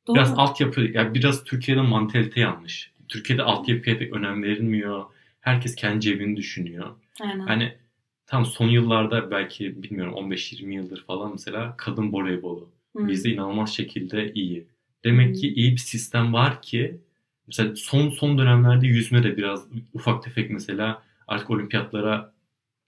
Doğru. 0.07 0.15
Biraz 0.15 0.33
altyapı, 0.37 0.81
yani 0.81 1.13
biraz 1.13 1.43
Türkiye'de 1.43 1.81
mantalite 1.81 2.39
yanlış. 2.39 2.91
Türkiye'de 3.07 3.43
altyapıya 3.43 3.97
pek 3.97 4.13
önem 4.13 4.43
verilmiyor. 4.43 5.05
Herkes 5.41 5.75
kendi 5.75 6.01
cebini 6.01 6.37
düşünüyor. 6.37 6.95
Aynen. 7.21 7.39
Hani 7.47 7.73
tam 8.25 8.45
son 8.45 8.67
yıllarda 8.67 9.31
belki 9.31 9.83
bilmiyorum 9.83 10.13
15-20 10.13 10.73
yıldır 10.73 11.03
falan 11.03 11.31
mesela 11.31 11.77
kadın 11.77 12.13
voleybolu 12.13 12.69
Hı. 12.97 13.07
bizde 13.07 13.29
inanılmaz 13.29 13.75
şekilde 13.75 14.33
iyi. 14.33 14.67
Demek 15.03 15.35
ki 15.35 15.53
iyi 15.53 15.71
bir 15.71 15.77
sistem 15.77 16.33
var 16.33 16.61
ki 16.61 16.97
mesela 17.47 17.75
son 17.75 18.09
son 18.09 18.37
dönemlerde 18.37 18.87
yüzme 18.87 19.23
de 19.23 19.37
biraz 19.37 19.67
ufak 19.93 20.23
tefek 20.23 20.49
mesela 20.49 21.03
artık 21.27 21.49
olimpiyatlara 21.49 22.33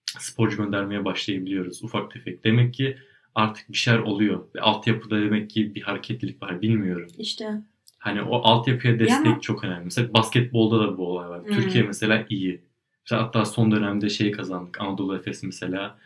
sporcu 0.05 0.57
göndermeye 0.57 1.05
başlayabiliyoruz 1.05 1.83
ufak 1.83 2.11
tefek. 2.11 2.43
Demek 2.43 2.73
ki 2.73 2.97
artık 3.35 3.69
bir 3.69 3.77
şeyler 3.77 3.99
oluyor. 3.99 4.45
Ve 4.55 4.61
altyapıda 4.61 5.21
demek 5.21 5.49
ki 5.49 5.75
bir 5.75 5.81
hareketlilik 5.81 6.41
var 6.41 6.61
bilmiyorum. 6.61 7.11
İşte 7.17 7.61
Hani 7.99 8.21
o 8.21 8.41
altyapıya 8.41 8.99
destek 8.99 9.27
ama- 9.27 9.41
çok 9.41 9.63
önemli. 9.63 9.83
Mesela 9.83 10.13
basketbolda 10.13 10.79
da 10.79 10.97
bu 10.97 11.07
olay 11.07 11.29
var. 11.29 11.45
Hmm. 11.45 11.53
Türkiye 11.55 11.83
mesela 11.83 12.25
iyi. 12.29 12.61
Mesela 13.05 13.23
hatta 13.23 13.45
son 13.45 13.71
dönemde 13.71 14.09
şey 14.09 14.31
kazandık. 14.31 14.81
Anadolu 14.81 15.15
Efes 15.15 15.43
mesela 15.43 15.97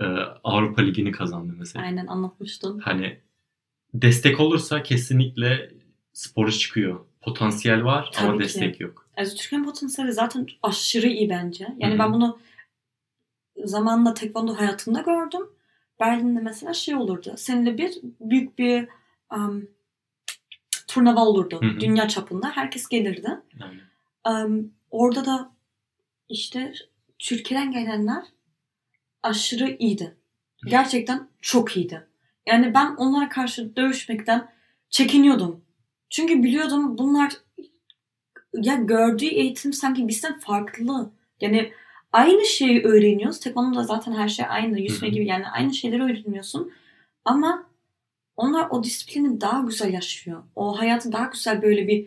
e, 0.00 0.04
Avrupa 0.44 0.82
Ligi'ni 0.82 1.12
kazandı 1.12 1.52
mesela. 1.58 1.84
aynen 1.84 2.06
anlatmıştın. 2.06 2.78
Hani 2.78 3.18
destek 3.94 4.40
olursa 4.40 4.82
kesinlikle 4.82 5.70
sporcu 6.12 6.58
çıkıyor. 6.58 7.00
Potansiyel 7.20 7.84
var 7.84 8.10
Tabii 8.12 8.28
ama 8.28 8.38
ki. 8.38 8.44
destek 8.44 8.80
yok. 8.80 9.08
Yani 9.18 9.28
Türkiye'nin 9.28 9.64
potansiyeli 9.66 10.12
zaten 10.12 10.46
aşırı 10.62 11.06
iyi 11.06 11.30
bence. 11.30 11.68
Yani 11.78 11.92
Hı 11.92 11.94
hı. 11.94 11.98
ben 11.98 12.12
bunu 12.12 12.38
zamanla 13.64 14.14
tekvando 14.14 14.54
hayatımda 14.54 15.00
gördüm. 15.00 15.46
Berlin'de 16.00 16.40
mesela 16.40 16.74
şey 16.74 16.94
olurdu. 16.94 17.34
Seninle 17.36 17.78
bir 17.78 17.92
büyük 18.20 18.58
bir 18.58 18.88
um, 19.36 19.68
turnuva 20.92 21.24
olurdu. 21.24 21.60
Hı 21.62 21.66
hı. 21.66 21.80
Dünya 21.80 22.08
çapında. 22.08 22.50
Herkes 22.50 22.88
gelirdi. 22.88 23.30
Um, 24.28 24.72
orada 24.90 25.24
da 25.24 25.52
işte 26.28 26.72
Türkiye'den 27.18 27.72
gelenler 27.72 28.24
aşırı 29.22 29.76
iyiydi. 29.78 30.16
Gerçekten 30.66 31.28
çok 31.40 31.76
iyiydi. 31.76 32.06
Yani 32.46 32.74
ben 32.74 32.94
onlara 32.96 33.28
karşı 33.28 33.76
dövüşmekten 33.76 34.48
çekiniyordum. 34.90 35.64
Çünkü 36.10 36.42
biliyordum 36.42 36.98
bunlar 36.98 37.32
ya 38.52 38.74
gördüğü 38.74 39.26
eğitim 39.26 39.72
sanki 39.72 40.08
bizden 40.08 40.38
farklı. 40.38 41.10
Yani 41.40 41.72
aynı 42.12 42.44
şeyi 42.44 42.82
öğreniyoruz. 42.82 43.40
Tekvando'da 43.40 43.84
zaten 43.84 44.12
her 44.12 44.28
şey 44.28 44.46
aynı. 44.48 44.80
Yüzme 44.80 45.08
gibi 45.08 45.26
yani 45.26 45.48
aynı 45.48 45.74
şeyleri 45.74 46.02
öğreniyorsun. 46.02 46.72
Ama 47.24 47.71
onlar 48.36 48.66
o 48.70 48.82
disiplini 48.84 49.40
daha 49.40 49.60
güzel 49.60 49.92
yaşıyor. 49.92 50.42
O 50.56 50.78
hayatı 50.78 51.12
daha 51.12 51.24
güzel 51.24 51.62
böyle 51.62 51.88
bir 51.88 52.06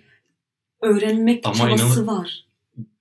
öğrenmek 0.81 1.45
Ama 1.45 1.55
çabası 1.55 1.85
inanın- 2.03 2.07
var. 2.07 2.45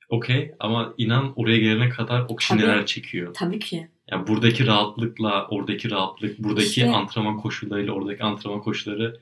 Okey 0.08 0.54
ama 0.60 0.94
inan 0.98 1.32
oraya 1.36 1.58
gelene 1.58 1.88
kadar 1.88 2.26
o 2.28 2.36
kişi 2.36 2.48
Tabii. 2.48 2.62
neler 2.62 2.86
çekiyor. 2.86 3.34
Tabii 3.34 3.58
ki. 3.58 3.88
Yani 4.10 4.26
buradaki 4.26 4.66
rahatlıkla 4.66 5.46
oradaki 5.48 5.90
rahatlık, 5.90 6.38
buradaki 6.38 6.66
İşte- 6.66 6.90
antrenman 6.90 7.36
koşullarıyla 7.40 7.92
oradaki 7.92 8.22
antrenman 8.24 8.62
koşulları 8.62 9.20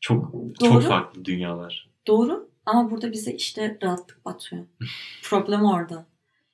çok 0.00 0.32
Doğru. 0.32 0.54
çok 0.60 0.82
farklı 0.82 1.24
dünyalar. 1.24 1.88
Doğru 2.06 2.48
ama 2.66 2.90
burada 2.90 3.12
bize 3.12 3.32
işte 3.32 3.78
rahatlık 3.82 4.24
batıyor. 4.24 4.64
Problem 5.22 5.64
orada. 5.64 6.06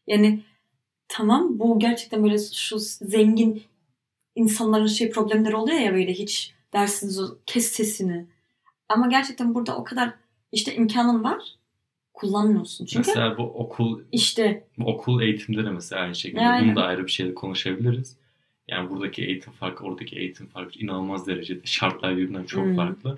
Yani 0.06 0.42
tamam 1.08 1.58
bu 1.58 1.78
gerçekten 1.78 2.24
böyle 2.24 2.38
şu 2.38 2.78
zengin 2.78 3.62
insanların 4.34 4.86
şey 4.86 5.10
problemleri 5.10 5.56
oluyor 5.56 5.78
ya 5.78 5.92
böyle 5.94 6.12
hiç 6.12 6.53
dersiniz 6.74 7.20
o 7.20 7.38
kes 7.46 7.66
sesini. 7.72 8.26
Ama 8.88 9.06
gerçekten 9.06 9.54
burada 9.54 9.76
o 9.76 9.84
kadar 9.84 10.14
işte 10.52 10.74
imkanın 10.74 11.24
var 11.24 11.42
kullanmıyorsun. 12.14 12.86
Çünkü 12.86 13.08
Mesela 13.08 13.38
bu 13.38 13.42
okul 13.42 14.00
işte 14.12 14.66
bu 14.78 14.86
okul 14.86 15.22
eğitimde 15.22 15.64
de 15.64 15.70
mesela 15.70 16.02
aynı 16.02 16.14
şekilde. 16.14 16.40
Yani. 16.40 16.66
Bunu 16.66 16.76
da 16.76 16.84
ayrı 16.84 17.06
bir 17.06 17.10
şeyde 17.10 17.34
konuşabiliriz. 17.34 18.16
Yani 18.68 18.90
buradaki 18.90 19.24
eğitim 19.24 19.52
farkı, 19.52 19.84
oradaki 19.84 20.16
eğitim 20.16 20.46
farkı 20.46 20.78
inanılmaz 20.78 21.26
derecede. 21.26 21.60
Şartlar 21.64 22.16
birbirinden 22.16 22.44
çok 22.44 22.64
Hmm. 22.64 22.76
farklı. 22.76 23.16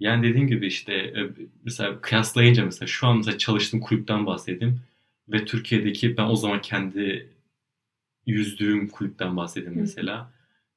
Yani 0.00 0.28
dediğim 0.28 0.48
gibi 0.48 0.66
işte 0.66 0.92
e, 0.94 1.30
mesela 1.64 2.00
kıyaslayınca 2.00 2.64
mesela 2.64 2.86
şu 2.86 3.06
an 3.06 3.16
mesela 3.16 3.38
çalıştığım 3.38 3.80
kulüpten 3.80 4.26
bahsedeyim. 4.26 4.80
Ve 5.28 5.44
Türkiye'deki 5.44 6.16
ben 6.16 6.24
o 6.24 6.36
zaman 6.36 6.60
kendi 6.60 7.28
yüzdüğüm 8.26 8.88
kulüpten 8.88 9.36
bahsedeyim 9.36 9.76
Hı. 9.76 9.80
mesela. 9.80 10.30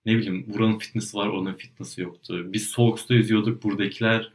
Ne 0.08 0.18
bileyim 0.18 0.46
buranın 0.54 0.80
fitness'i 0.80 1.18
var, 1.18 1.28
onun 1.28 1.54
fitness'i 1.54 2.02
yoktu. 2.02 2.54
Biz 2.54 2.68
soğuk 2.70 3.00
suda 3.00 3.14
yüzüyorduk. 3.14 3.64
Buradakiler 3.64 4.34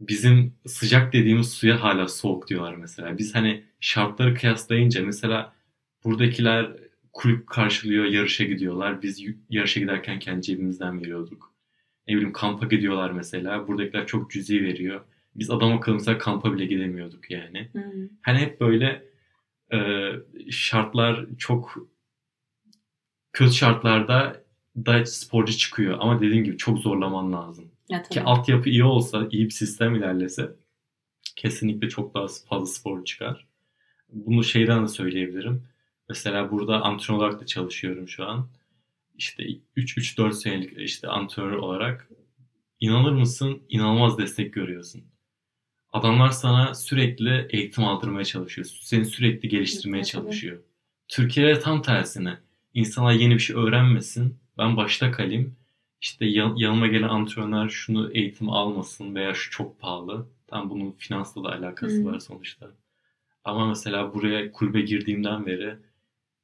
bizim 0.00 0.54
sıcak 0.66 1.12
dediğimiz 1.12 1.52
suya 1.52 1.82
hala 1.82 2.08
soğuk 2.08 2.48
diyorlar 2.48 2.74
mesela. 2.74 3.18
Biz 3.18 3.34
hani 3.34 3.64
şartları 3.80 4.34
kıyaslayınca 4.34 5.06
mesela 5.06 5.52
buradakiler 6.04 6.72
kulüp 7.12 7.46
karşılıyor, 7.46 8.04
yarışa 8.04 8.44
gidiyorlar. 8.44 9.02
Biz 9.02 9.22
yarışa 9.50 9.80
giderken 9.80 10.18
kendi 10.18 10.42
cebimizden 10.42 11.00
veriyorduk. 11.00 11.54
Ne 12.08 12.14
bileyim 12.14 12.32
kampa 12.32 12.66
gidiyorlar 12.66 13.10
mesela. 13.10 13.68
Buradakiler 13.68 14.06
çok 14.06 14.30
cüzi 14.30 14.62
veriyor. 14.64 15.00
Biz 15.36 15.50
adam 15.50 15.72
akıllı 15.72 15.94
mesela 15.96 16.18
kampa 16.18 16.54
bile 16.54 16.66
gidemiyorduk 16.66 17.30
yani. 17.30 17.68
hmm, 17.72 17.82
Hani 18.22 18.38
hep 18.38 18.60
böyle 18.60 19.04
e, 19.72 19.78
şartlar 20.50 21.26
çok 21.38 21.88
kötü 23.32 23.52
şartlarda 23.52 24.45
da 24.76 25.06
sporcu 25.06 25.56
çıkıyor. 25.56 25.96
Ama 26.00 26.20
dediğim 26.20 26.44
gibi 26.44 26.56
çok 26.56 26.78
zorlaman 26.78 27.32
lazım. 27.32 27.70
ya 27.88 28.02
Ki 28.02 28.08
tabii. 28.14 28.24
altyapı 28.24 28.68
iyi 28.68 28.84
olsa, 28.84 29.28
iyi 29.30 29.44
bir 29.44 29.50
sistem 29.50 29.94
ilerlese 29.94 30.50
kesinlikle 31.36 31.88
çok 31.88 32.14
daha 32.14 32.26
fazla 32.48 32.66
spor 32.66 33.04
çıkar. 33.04 33.46
Bunu 34.08 34.44
şeyden 34.44 34.82
de 34.84 34.88
söyleyebilirim. 34.88 35.62
Mesela 36.08 36.50
burada 36.50 36.82
antrenör 36.82 37.18
olarak 37.18 37.40
da 37.40 37.46
çalışıyorum 37.46 38.08
şu 38.08 38.24
an. 38.24 38.48
İşte 39.14 39.44
3-4 39.76 40.32
senelik 40.32 40.78
işte 40.78 41.08
antrenör 41.08 41.52
olarak 41.52 42.08
inanır 42.80 43.12
mısın 43.12 43.62
inanılmaz 43.68 44.18
destek 44.18 44.54
görüyorsun. 44.54 45.04
Adamlar 45.92 46.30
sana 46.30 46.74
sürekli 46.74 47.46
eğitim 47.50 47.84
aldırmaya 47.84 48.24
çalışıyor. 48.24 48.66
Seni 48.82 49.04
sürekli 49.04 49.48
geliştirmeye 49.48 50.04
çalışıyor. 50.04 50.58
Türkiye'de 51.08 51.60
tam 51.60 51.82
tersine. 51.82 52.38
İnsanlar 52.74 53.12
yeni 53.12 53.34
bir 53.34 53.38
şey 53.40 53.56
öğrenmesin. 53.56 54.38
Ben 54.58 54.76
başta 54.76 55.10
kalayım. 55.10 55.56
İşte 56.00 56.24
yan- 56.26 56.56
yanıma 56.56 56.86
gelen 56.86 57.08
antrenör 57.08 57.68
şunu 57.70 58.10
eğitim 58.12 58.50
almasın 58.50 59.14
veya 59.14 59.34
şu 59.34 59.50
çok 59.50 59.80
pahalı. 59.80 60.26
Tam 60.46 60.70
bunun 60.70 60.90
finansla 60.92 61.44
da 61.44 61.48
alakası 61.48 62.00
Hı. 62.02 62.04
var 62.04 62.18
sonuçta. 62.20 62.70
Ama 63.44 63.68
mesela 63.68 64.14
buraya 64.14 64.52
kulübe 64.52 64.80
girdiğimden 64.80 65.46
beri 65.46 65.76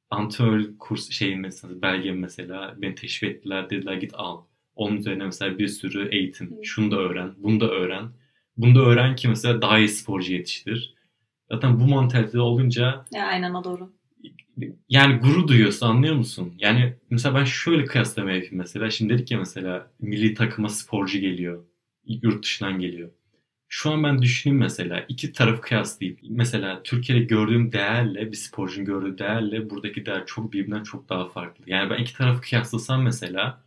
antrenör 0.09 0.65
kurs 0.79 1.09
şeyim 1.11 1.39
mesela 1.39 1.81
belgem 1.81 2.19
mesela 2.19 2.75
beni 2.77 2.95
teşvik 2.95 3.31
ettiler 3.31 3.69
dediler 3.69 3.93
git 3.93 4.13
al. 4.15 4.41
Onun 4.75 4.97
üzerine 4.97 5.25
mesela 5.25 5.59
bir 5.59 5.67
sürü 5.67 6.09
eğitim. 6.15 6.47
Hı. 6.51 6.65
Şunu 6.65 6.91
da 6.91 6.97
öğren, 6.97 7.33
bunu 7.37 7.59
da 7.59 7.69
öğren. 7.71 8.09
Bunu 8.57 8.75
da 8.75 8.79
öğren 8.79 9.15
ki 9.15 9.27
mesela 9.27 9.61
daha 9.61 9.79
iyi 9.79 9.89
sporcu 9.89 10.33
yetiştir. 10.33 10.95
Zaten 11.51 11.79
bu 11.79 11.87
mantalitede 11.87 12.41
olunca 12.41 13.05
Ya 13.13 13.25
aynen 13.27 13.53
o 13.53 13.63
doğru. 13.63 13.93
Yani 14.89 15.19
gurur 15.19 15.47
duyuyorsun 15.47 15.87
anlıyor 15.87 16.15
musun? 16.15 16.53
Yani 16.59 16.93
mesela 17.09 17.35
ben 17.35 17.43
şöyle 17.45 17.85
kıyaslamaya 17.85 18.35
yapayım 18.35 18.57
mesela. 18.57 18.89
Şimdi 18.89 19.13
dedik 19.13 19.31
ya 19.31 19.39
mesela 19.39 19.91
milli 19.99 20.33
takıma 20.33 20.69
sporcu 20.69 21.19
geliyor. 21.19 21.63
Yurt 22.05 22.43
dışından 22.43 22.79
geliyor. 22.79 23.09
Şu 23.69 23.91
an 23.91 24.03
ben 24.03 24.21
düşüneyim 24.21 24.59
mesela 24.59 25.05
iki 25.09 25.31
tarafı 25.33 25.61
kıyaslayayım. 25.61 26.19
Mesela 26.29 26.83
Türkiye'de 26.83 27.23
gördüğüm 27.25 27.71
değerle 27.71 28.31
bir 28.31 28.37
sporcunun 28.37 28.85
gördüğü 28.85 29.17
değerle 29.17 29.69
buradaki 29.69 30.05
değer 30.05 30.25
çok 30.25 30.53
birbirinden 30.53 30.83
çok 30.83 31.09
daha 31.09 31.29
farklı. 31.29 31.63
Yani 31.67 31.89
ben 31.89 32.03
iki 32.03 32.13
tarafı 32.17 32.41
kıyaslasam 32.41 33.03
mesela 33.03 33.63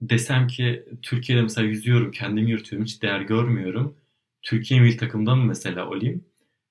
desem 0.00 0.46
ki 0.46 0.84
Türkiye'de 1.02 1.42
mesela 1.42 1.66
yüzüyorum 1.68 2.10
kendimi 2.10 2.50
yırtıyorum 2.50 2.86
hiç 2.86 3.02
değer 3.02 3.20
görmüyorum. 3.20 3.96
Türkiye 4.42 4.80
milli 4.80 4.96
takımdan 4.96 5.38
mı 5.38 5.44
mesela 5.44 5.88
olayım? 5.88 6.24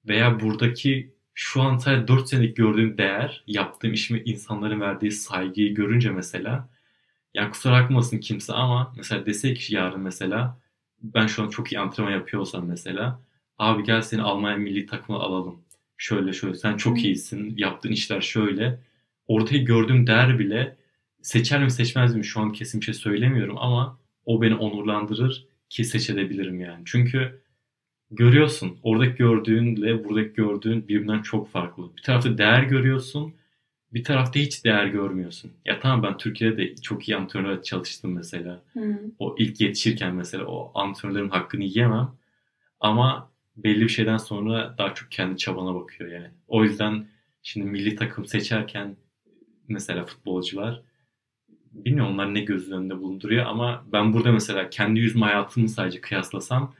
Veya 0.07 0.39
buradaki 0.39 1.14
şu 1.35 1.61
an 1.61 1.77
sadece 1.77 2.07
4 2.07 2.29
senelik 2.29 2.57
gördüğüm 2.57 2.97
değer, 2.97 3.43
yaptığım 3.47 3.93
işime 3.93 4.19
insanların 4.25 4.81
verdiği 4.81 5.11
saygıyı 5.11 5.75
görünce 5.75 6.11
mesela 6.11 6.69
ya 7.33 7.51
kusura 7.51 7.73
bakmasın 7.73 8.17
kimse 8.19 8.53
ama 8.53 8.93
mesela 8.97 9.25
dese 9.25 9.53
ki 9.53 9.75
yarın 9.75 10.01
mesela 10.01 10.59
ben 11.03 11.27
şu 11.27 11.43
an 11.43 11.49
çok 11.49 11.71
iyi 11.73 11.79
antrenman 11.79 12.11
yapıyor 12.11 12.41
olsam 12.41 12.65
mesela 12.67 13.21
abi 13.57 13.83
gel 13.83 14.01
seni 14.01 14.21
Almanya 14.21 14.57
milli 14.57 14.85
takımına 14.85 15.23
alalım. 15.23 15.61
Şöyle 15.97 16.33
şöyle 16.33 16.55
sen 16.55 16.77
çok 16.77 17.03
iyisin. 17.03 17.53
Yaptığın 17.57 17.91
işler 17.91 18.21
şöyle. 18.21 18.79
Ortaya 19.27 19.57
gördüğüm 19.57 20.07
değer 20.07 20.39
bile 20.39 20.77
seçer 21.21 21.63
mi 21.63 21.71
seçmez 21.71 22.15
mi 22.15 22.25
şu 22.25 22.41
an 22.41 22.51
kesin 22.51 22.81
bir 22.81 22.85
şey 22.85 22.93
söylemiyorum 22.93 23.57
ama 23.57 23.99
o 24.25 24.41
beni 24.41 24.55
onurlandırır 24.55 25.47
ki 25.69 25.83
seçebilirim 25.85 26.59
yani. 26.59 26.81
Çünkü 26.85 27.41
görüyorsun 28.11 28.77
oradaki 28.83 29.15
gördüğünle 29.17 30.03
buradaki 30.03 30.33
gördüğün 30.33 30.87
birbirinden 30.87 31.21
çok 31.21 31.49
farklı. 31.49 31.95
Bir 31.97 32.01
tarafta 32.01 32.37
değer 32.37 32.63
görüyorsun 32.63 33.33
bir 33.95 34.03
tarafta 34.03 34.39
hiç 34.39 34.65
değer 34.65 34.85
görmüyorsun. 34.85 35.51
Ya 35.65 35.79
tamam 35.79 36.03
ben 36.03 36.17
Türkiye'de 36.17 36.57
de 36.57 36.75
çok 36.75 37.09
iyi 37.09 37.17
antrenörle 37.17 37.63
çalıştım 37.63 38.13
mesela. 38.13 38.61
Hı. 38.73 38.99
O 39.19 39.35
ilk 39.39 39.61
yetişirken 39.61 40.15
mesela 40.15 40.45
o 40.45 40.71
antrenörlerin 40.75 41.29
hakkını 41.29 41.63
yiyemem. 41.63 42.11
Ama 42.79 43.31
belli 43.57 43.81
bir 43.81 43.89
şeyden 43.89 44.17
sonra 44.17 44.75
daha 44.77 44.93
çok 44.93 45.11
kendi 45.11 45.37
çabana 45.37 45.75
bakıyor 45.75 46.11
yani. 46.11 46.27
O 46.47 46.63
yüzden 46.63 47.07
şimdi 47.43 47.67
milli 47.67 47.95
takım 47.95 48.25
seçerken 48.25 48.95
mesela 49.67 50.05
futbolcular 50.05 50.81
bilmiyorum 51.71 52.13
onlar 52.13 52.33
ne 52.33 52.41
gözünün 52.41 52.77
önünde 52.77 52.99
bulunduruyor 52.99 53.45
ama 53.45 53.85
ben 53.91 54.13
burada 54.13 54.31
mesela 54.31 54.69
kendi 54.69 54.99
yüzüm 54.99 55.21
hayatımı 55.21 55.69
sadece 55.69 56.01
kıyaslasam 56.01 56.73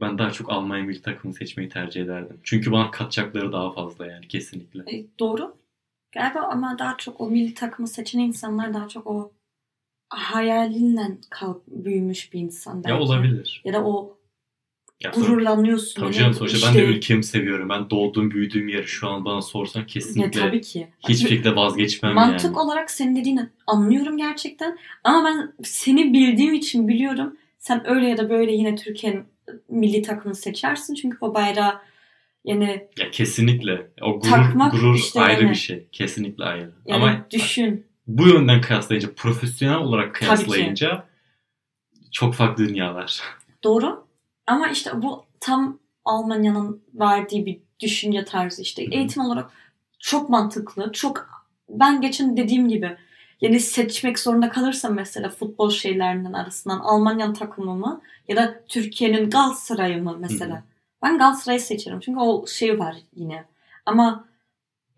ben 0.00 0.18
daha 0.18 0.30
çok 0.30 0.52
Almanya 0.52 0.84
milli 0.84 1.02
takımı 1.02 1.34
seçmeyi 1.34 1.68
tercih 1.68 2.02
ederdim. 2.02 2.40
Çünkü 2.42 2.72
bana 2.72 2.90
katacakları 2.90 3.52
daha 3.52 3.72
fazla 3.72 4.06
yani 4.06 4.28
kesinlikle. 4.28 4.96
E, 4.96 5.06
doğru. 5.18 5.56
Galiba 6.12 6.40
ama 6.40 6.78
daha 6.78 6.96
çok 6.96 7.20
o 7.20 7.30
milli 7.30 7.54
takımı 7.54 7.88
seçen 7.88 8.18
insanlar 8.18 8.74
daha 8.74 8.88
çok 8.88 9.06
o 9.06 9.32
hayalinden 10.08 11.18
kalk, 11.30 11.62
büyümüş 11.66 12.32
bir 12.32 12.40
insan 12.40 12.84
belki. 12.84 12.90
Ya 12.90 13.00
olabilir. 13.00 13.62
Ya 13.64 13.72
da 13.72 13.84
o 13.84 14.16
Ya 15.00 15.10
gururlanıyorsun. 15.10 16.00
Tabii 16.02 16.14
canım 16.14 16.34
sonuçta 16.34 16.66
ben 16.66 16.72
işte- 16.72 16.86
de 16.86 16.90
ülkemi 16.92 17.24
seviyorum. 17.24 17.68
Ben 17.68 17.90
doğduğum 17.90 18.30
büyüdüğüm 18.30 18.68
yeri 18.68 18.86
şu 18.86 19.08
an 19.08 19.24
bana 19.24 19.42
sorsan 19.42 19.80
Ya 19.80 19.86
kesinlikle 19.86 20.40
tabii 20.40 20.60
ki. 20.60 20.88
hiçbir 21.08 21.28
şekilde 21.28 21.56
vazgeçmem 21.56 22.14
Mantık 22.14 22.44
yani. 22.44 22.58
olarak 22.58 22.90
senin 22.90 23.16
dediğini 23.16 23.48
anlıyorum 23.66 24.16
gerçekten. 24.16 24.78
Ama 25.04 25.24
ben 25.28 25.52
seni 25.62 26.12
bildiğim 26.12 26.54
için 26.54 26.88
biliyorum. 26.88 27.36
Sen 27.58 27.90
öyle 27.90 28.06
ya 28.08 28.16
da 28.16 28.30
böyle 28.30 28.52
yine 28.52 28.76
Türkiye'nin 28.76 29.24
milli 29.68 30.02
takımını 30.02 30.34
seçersin. 30.34 30.94
Çünkü 30.94 31.18
o 31.20 31.34
bayrağı 31.34 31.80
yani, 32.44 32.88
Ya 32.98 33.10
kesinlikle. 33.10 33.90
O 34.02 34.20
gurur, 34.20 34.30
Takmak 34.30 34.72
gurur 34.72 34.94
işte 34.94 35.20
ayrı 35.20 35.42
yani. 35.42 35.50
bir 35.50 35.56
şey. 35.56 35.88
Kesinlikle 35.92 36.44
ayrı. 36.44 36.72
yani 36.86 37.04
Ama 37.04 37.26
düşün. 37.30 37.86
bu 38.06 38.28
yönden 38.28 38.60
kıyaslayınca, 38.60 39.14
profesyonel 39.14 39.78
olarak 39.78 40.14
kıyaslayınca 40.14 41.04
çok 42.12 42.34
farklı 42.34 42.68
dünyalar. 42.68 43.22
Doğru. 43.64 44.06
Ama 44.46 44.68
işte 44.68 45.02
bu 45.02 45.24
tam 45.40 45.78
Almanya'nın 46.04 46.82
verdiği 46.94 47.46
bir 47.46 47.60
düşünce 47.80 48.24
tarzı 48.24 48.62
işte. 48.62 48.82
Hı 48.82 48.86
hı. 48.86 48.94
Eğitim 48.94 49.22
olarak 49.22 49.50
çok 49.98 50.30
mantıklı. 50.30 50.92
Çok 50.92 51.28
ben 51.68 52.00
geçen 52.00 52.36
dediğim 52.36 52.68
gibi 52.68 52.96
yani 53.40 53.60
seçmek 53.60 54.18
zorunda 54.18 54.48
kalırsam 54.48 54.94
mesela 54.94 55.28
futbol 55.28 55.70
şeylerinden 55.70 56.32
arasından 56.32 56.78
Almanya'nın 56.78 57.34
takımı 57.34 57.74
mı 57.74 58.00
ya 58.28 58.36
da 58.36 58.64
Türkiye'nin 58.68 59.30
Galatasaray'ı 59.30 60.02
mı 60.02 60.16
mesela. 60.20 60.56
Hı. 60.56 60.62
Ben 61.02 61.18
Galatasaray'ı 61.18 61.60
seçerim 61.60 62.00
çünkü 62.00 62.20
o 62.20 62.46
şey 62.46 62.78
var 62.78 62.96
yine. 63.16 63.44
Ama 63.86 64.28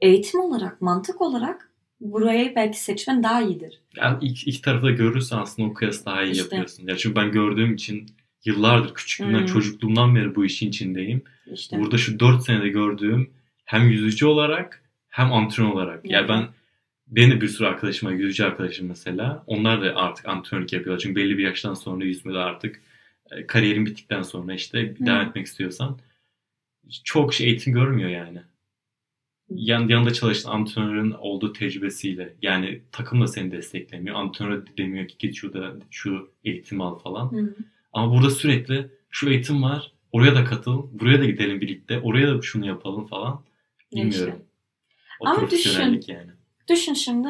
eğitim 0.00 0.40
olarak, 0.40 0.80
mantık 0.82 1.20
olarak 1.20 1.70
burayı 2.00 2.52
belki 2.56 2.80
seçmen 2.80 3.22
daha 3.22 3.42
iyidir. 3.42 3.80
Yani 3.96 4.18
iki, 4.24 4.50
iki 4.50 4.62
tarafı 4.62 4.86
da 4.86 4.90
görürsen 4.90 5.38
aslında 5.38 5.68
o 5.68 5.74
kıyası 5.74 6.06
daha 6.06 6.22
iyi 6.22 6.30
İşte. 6.30 6.42
yapıyorsun. 6.42 6.86
Ya 6.86 6.96
çünkü 6.96 7.16
ben 7.16 7.32
gördüğüm 7.32 7.74
için 7.74 8.06
yıllardır, 8.44 8.94
küçüklüğümden, 8.94 9.38
Hmm. 9.38 9.46
çocukluğumdan 9.46 10.14
beri 10.14 10.34
bu 10.34 10.44
işin 10.44 10.68
içindeyim. 10.68 11.22
İşte. 11.52 11.80
Burada 11.80 11.98
şu 11.98 12.20
4 12.20 12.42
senede 12.44 12.68
gördüğüm 12.68 13.30
hem 13.64 13.88
yüzücü 13.90 14.26
olarak 14.26 14.82
hem 15.08 15.32
antrenör 15.32 15.68
olarak. 15.72 16.04
Yani. 16.04 16.12
Yani 16.12 16.28
ben 16.28 16.48
benim 17.10 17.30
de 17.30 17.40
bir 17.40 17.48
sürü 17.48 17.68
arkadaşım 17.68 18.08
var, 18.08 18.12
yüzücü 18.12 18.44
arkadaşım 18.44 18.88
mesela. 18.88 19.44
Onlar 19.46 19.82
da 19.82 19.96
artık 19.96 20.28
antrenörlük 20.28 20.72
yapıyorlar. 20.72 21.02
Çünkü 21.02 21.16
belli 21.16 21.38
bir 21.38 21.44
yaştan 21.44 21.74
sonra 21.74 22.04
yüzmede 22.04 22.38
artık 22.38 22.82
e, 23.30 23.46
kariyerin 23.46 23.86
bittikten 23.86 24.22
sonra 24.22 24.54
işte 24.54 24.94
Hı. 24.98 25.06
devam 25.06 25.28
etmek 25.28 25.46
istiyorsan 25.46 25.98
çok 27.04 27.34
şey 27.34 27.46
eğitim 27.46 27.72
görmüyor 27.72 28.08
yani. 28.08 28.42
Yan, 29.50 29.88
yanında 29.88 30.12
çalışan 30.12 30.50
antrenörün 30.50 31.10
olduğu 31.10 31.52
tecrübesiyle 31.52 32.34
yani 32.42 32.82
takım 32.92 33.20
da 33.20 33.26
seni 33.26 33.52
desteklemiyor. 33.52 34.16
Antrenör 34.16 34.66
de 34.66 34.76
demiyor 34.78 35.08
ki 35.08 35.16
git 35.18 35.34
şurada 35.34 35.76
şu 35.90 36.30
eğitim 36.44 36.80
al 36.80 36.98
falan. 36.98 37.32
Hı. 37.32 37.54
Ama 37.92 38.14
burada 38.14 38.30
sürekli 38.30 38.90
şu 39.10 39.28
eğitim 39.28 39.62
var. 39.62 39.92
Oraya 40.12 40.34
da 40.34 40.44
katıl. 40.44 40.86
Buraya 40.92 41.20
da 41.20 41.24
gidelim 41.24 41.60
birlikte. 41.60 42.00
Oraya 42.00 42.34
da 42.34 42.42
şunu 42.42 42.66
yapalım 42.66 43.06
falan. 43.06 43.44
Bilmiyorum. 43.92 44.34
İşte. 44.34 44.46
O 45.20 45.26
Ama 45.26 45.38
profesyonellik 45.38 46.08
yani. 46.08 46.30
Düşün 46.68 46.94
şimdi 46.94 47.28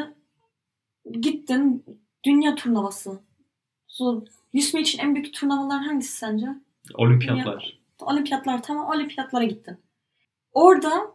gittin 1.20 1.84
dünya 2.24 2.54
turnuvası. 2.54 3.20
So, 3.86 4.24
yüzme 4.52 4.80
için 4.80 4.98
en 4.98 5.14
büyük 5.14 5.34
turnuvalar 5.34 5.84
hangisi 5.84 6.12
sence? 6.16 6.46
Olimpiyatlar. 6.94 7.78
Olimpiyatlar 8.00 8.62
tamam 8.62 8.86
olimpiyatlara 8.88 9.44
gittin. 9.44 9.78
Orada 10.52 11.14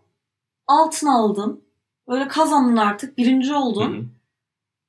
altın 0.67 1.07
aldın. 1.07 1.63
Böyle 2.07 2.27
kazandın 2.27 2.77
artık. 2.77 3.17
Birinci 3.17 3.53
oldun. 3.53 3.93
hı. 3.93 4.05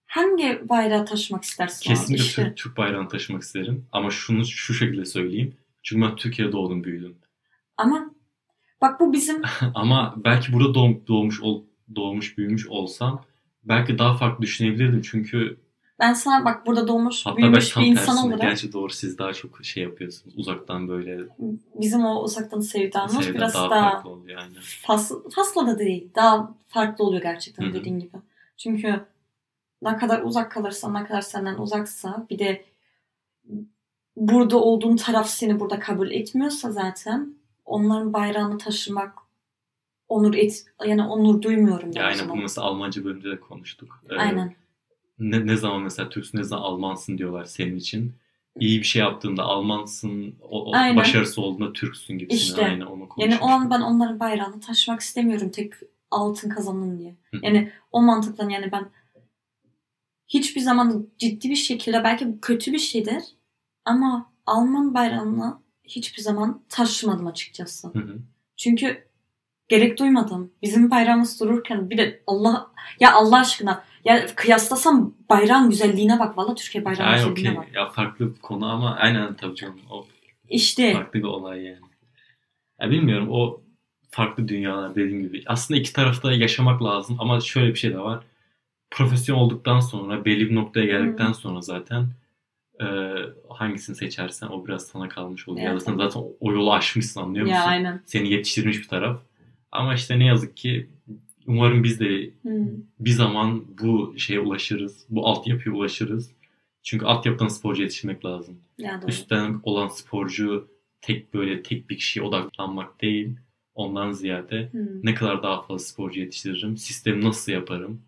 Hangi 0.06 0.68
bayrağı 0.68 1.06
taşımak 1.06 1.44
istersin? 1.44 1.90
abi? 1.90 1.98
Kesinlikle 1.98 2.24
İşte. 2.24 2.44
Türk, 2.44 2.56
Türk 2.56 2.76
bayrağını 2.76 3.08
taşımak 3.08 3.42
isterim. 3.42 3.86
Ama 3.92 4.10
şunu 4.10 4.44
şu 4.44 4.74
şekilde 4.74 5.04
söyleyeyim. 5.04 5.56
Çünkü 5.82 6.06
ben 6.06 6.16
Türkiye'de 6.16 6.52
doğdum 6.52 6.84
büyüdüm. 6.84 7.18
Ama 7.76 8.10
bak 8.80 9.00
bu 9.00 9.12
bizim 9.12 9.42
Ama 9.74 10.14
belki 10.16 10.52
burada 10.52 10.74
doğum, 10.74 11.06
doğmuş 11.06 11.40
ol, 11.40 11.64
doğmuş 11.94 12.38
büyümüş 12.38 12.66
olsam 12.66 13.24
belki 13.64 13.98
daha 13.98 14.16
farklı 14.16 14.42
düşünebilirdim. 14.42 15.02
Çünkü 15.02 15.56
ben 15.98 16.12
sana 16.12 16.44
bak 16.44 16.66
burada 16.66 16.88
doğmuş 16.88 17.26
hatta 17.26 17.36
büyümüş 17.36 17.76
bir 17.76 17.82
insan 17.82 18.26
olarak 18.26 18.40
Gerçi 18.40 18.72
doğru 18.72 18.92
siz 18.92 19.18
daha 19.18 19.32
çok 19.32 19.64
şey 19.64 19.82
yapıyorsunuz. 19.82 20.38
Uzaktan 20.38 20.88
böyle 20.88 21.18
bizim 21.74 22.04
o 22.04 22.22
uzaktan 22.22 22.60
sevdamız 22.60 23.12
sevden 23.12 23.34
biraz 23.34 23.54
daha, 23.54 23.70
daha, 23.70 23.90
farklı 23.90 24.10
oluyor 24.10 24.40
yani. 24.40 24.54
fas, 24.82 25.12
fasla 25.34 25.66
da 25.66 25.78
değil. 25.78 26.08
Daha 26.14 26.54
farklı 26.68 27.04
oluyor 27.04 27.22
gerçekten 27.22 27.64
Hı 27.64 27.68
hı. 27.68 27.74
dediğin 27.74 27.98
gibi. 27.98 28.16
Çünkü 28.56 29.00
ne 29.82 29.96
kadar 29.96 30.22
uzak 30.22 30.52
kalırsan, 30.52 30.94
ne 30.94 31.04
kadar 31.04 31.20
senden 31.20 31.58
uzaksa 31.58 32.26
bir 32.30 32.38
de 32.38 32.64
burada 34.16 34.56
olduğun 34.56 34.96
taraf 34.96 35.28
seni 35.28 35.60
burada 35.60 35.78
kabul 35.78 36.10
etmiyorsa 36.10 36.72
zaten 36.72 37.34
onların 37.64 38.12
bayrağını 38.12 38.58
taşımak 38.58 39.23
onur 40.08 40.34
et 40.34 40.64
yani 40.86 41.02
onur 41.02 41.42
duymuyorum 41.42 41.90
ben 41.94 42.00
Ya 42.00 42.06
aynen 42.06 42.28
bunu 42.28 42.42
mesela 42.42 42.66
Almanca 42.66 43.04
bölümde 43.04 43.30
de 43.30 43.40
konuştuk. 43.40 44.02
Ee, 44.10 44.14
Aynen. 44.14 44.54
ne, 45.18 45.46
ne 45.46 45.56
zaman 45.56 45.82
mesela 45.82 46.08
Türksün 46.08 46.38
ne 46.38 46.44
zaman 46.44 46.62
Almansın 46.62 47.18
diyorlar 47.18 47.44
senin 47.44 47.76
için. 47.76 48.14
İyi 48.60 48.78
bir 48.78 48.86
şey 48.86 49.02
yaptığında 49.02 49.42
Almansın, 49.42 50.34
o, 50.40 50.70
o 50.70 50.96
başarısı 50.96 51.40
olduğunda 51.40 51.72
Türksün 51.72 52.18
gibisine. 52.18 52.38
İşte. 52.38 52.64
Aynen 52.64 52.86
onu 52.86 53.08
Yani 53.16 53.38
o 53.40 53.46
an 53.46 53.70
ben 53.70 53.80
onların 53.80 54.20
bayrağını 54.20 54.60
taşımak 54.60 55.00
istemiyorum 55.00 55.50
tek 55.50 55.72
altın 56.10 56.48
kazanın 56.48 56.98
diye. 56.98 57.16
Hı. 57.30 57.38
Yani 57.42 57.72
o 57.92 58.02
mantıkla 58.02 58.52
yani 58.52 58.72
ben 58.72 58.90
hiçbir 60.28 60.60
zaman 60.60 61.08
ciddi 61.18 61.50
bir 61.50 61.56
şekilde 61.56 62.04
belki 62.04 62.28
bu 62.28 62.40
kötü 62.40 62.72
bir 62.72 62.78
şeydir 62.78 63.22
ama 63.84 64.32
Alman 64.46 64.94
bayrağını 64.94 65.58
hiçbir 65.84 66.22
zaman 66.22 66.62
taşımadım 66.68 67.26
açıkçası. 67.26 67.88
Hı 67.88 67.98
hı. 67.98 68.18
Çünkü 68.56 69.08
gerek 69.68 69.98
duymadım. 69.98 70.52
Bizim 70.62 70.90
bayrağımız 70.90 71.40
dururken 71.40 71.90
bir 71.90 71.98
de 71.98 72.22
Allah 72.26 72.70
ya 73.00 73.12
Allah 73.12 73.40
aşkına 73.40 73.84
ya 74.04 74.26
kıyaslasam 74.34 75.14
bayrağın 75.30 75.70
güzelliğine 75.70 76.18
bak. 76.18 76.38
Valla 76.38 76.54
Türkiye 76.54 76.84
bayrağının 76.84 77.16
Yani 77.16 77.34
güzelliğine 77.34 77.58
okey. 77.58 77.68
bak. 77.68 77.74
Ya 77.76 77.88
farklı 77.90 78.34
bir 78.34 78.40
konu 78.40 78.66
ama 78.72 78.94
aynen 78.96 79.34
tabii 79.34 79.54
canım. 79.56 79.78
O 79.90 80.06
İşte 80.48 80.92
farklı 80.92 81.18
bir 81.18 81.24
olay 81.24 81.62
yani. 81.62 81.78
Ya 82.80 82.90
bilmiyorum 82.90 83.28
o 83.30 83.60
farklı 84.10 84.48
dünyalar 84.48 84.94
dediğim 84.94 85.22
gibi. 85.22 85.42
Aslında 85.46 85.80
iki 85.80 85.92
tarafta 85.92 86.32
yaşamak 86.32 86.82
lazım 86.82 87.16
ama 87.20 87.40
şöyle 87.40 87.68
bir 87.68 87.78
şey 87.78 87.92
de 87.92 87.98
var. 87.98 88.24
Profesyonel 88.90 89.42
olduktan 89.42 89.80
sonra 89.80 90.24
belli 90.24 90.50
bir 90.50 90.54
noktaya 90.54 90.86
geldikten 90.86 91.32
sonra 91.32 91.60
zaten 91.60 92.06
e, 92.80 92.86
hangisini 93.48 93.96
seçersen 93.96 94.46
o 94.46 94.66
biraz 94.66 94.86
sana 94.86 95.08
kalmış 95.08 95.48
oluyor. 95.48 95.64
Ya 95.66 95.70
da 95.70 95.74
Evet. 95.74 95.82
sen 95.82 95.96
zaten 95.96 96.22
o 96.40 96.52
yolu 96.52 96.72
aşmışsın 96.72 97.20
anlıyor 97.20 97.46
musun? 97.46 97.56
ya 97.56 97.64
aynen. 97.64 98.02
Seni 98.06 98.28
yetiştirmiş 98.32 98.78
bir 98.78 98.88
taraf. 98.88 99.20
Ama 99.74 99.94
işte 99.94 100.18
ne 100.18 100.26
yazık 100.26 100.56
ki 100.56 100.88
umarım 101.46 101.84
biz 101.84 102.00
de 102.00 102.30
Hmm. 102.42 102.66
bir 103.00 103.10
zaman 103.10 103.64
bu 103.82 104.14
şeye 104.18 104.40
ulaşırız. 104.40 105.06
Bu 105.10 105.26
altyapıya 105.26 105.74
ulaşırız. 105.74 106.30
Çünkü 106.82 107.06
altyapıdan 107.06 107.48
sporcu 107.48 107.82
yetiştirmek 107.82 108.24
lazım. 108.24 108.56
Ya 108.78 109.02
doğru. 109.02 109.10
Üstten 109.10 109.60
olan 109.62 109.88
sporcu 109.88 110.68
tek 111.02 111.34
böyle 111.34 111.62
tek 111.62 111.90
bir 111.90 111.96
kişiye 111.96 112.26
odaklanmak 112.26 113.00
değil. 113.02 113.36
Ondan 113.74 114.12
ziyade 114.12 114.68
Hmm. 114.72 114.86
ne 115.02 115.14
kadar 115.14 115.42
daha 115.42 115.62
fazla 115.62 115.78
sporcu 115.86 116.20
yetiştiririm, 116.20 116.76
sistemi 116.76 117.24
nasıl 117.24 117.52
yaparım. 117.52 118.00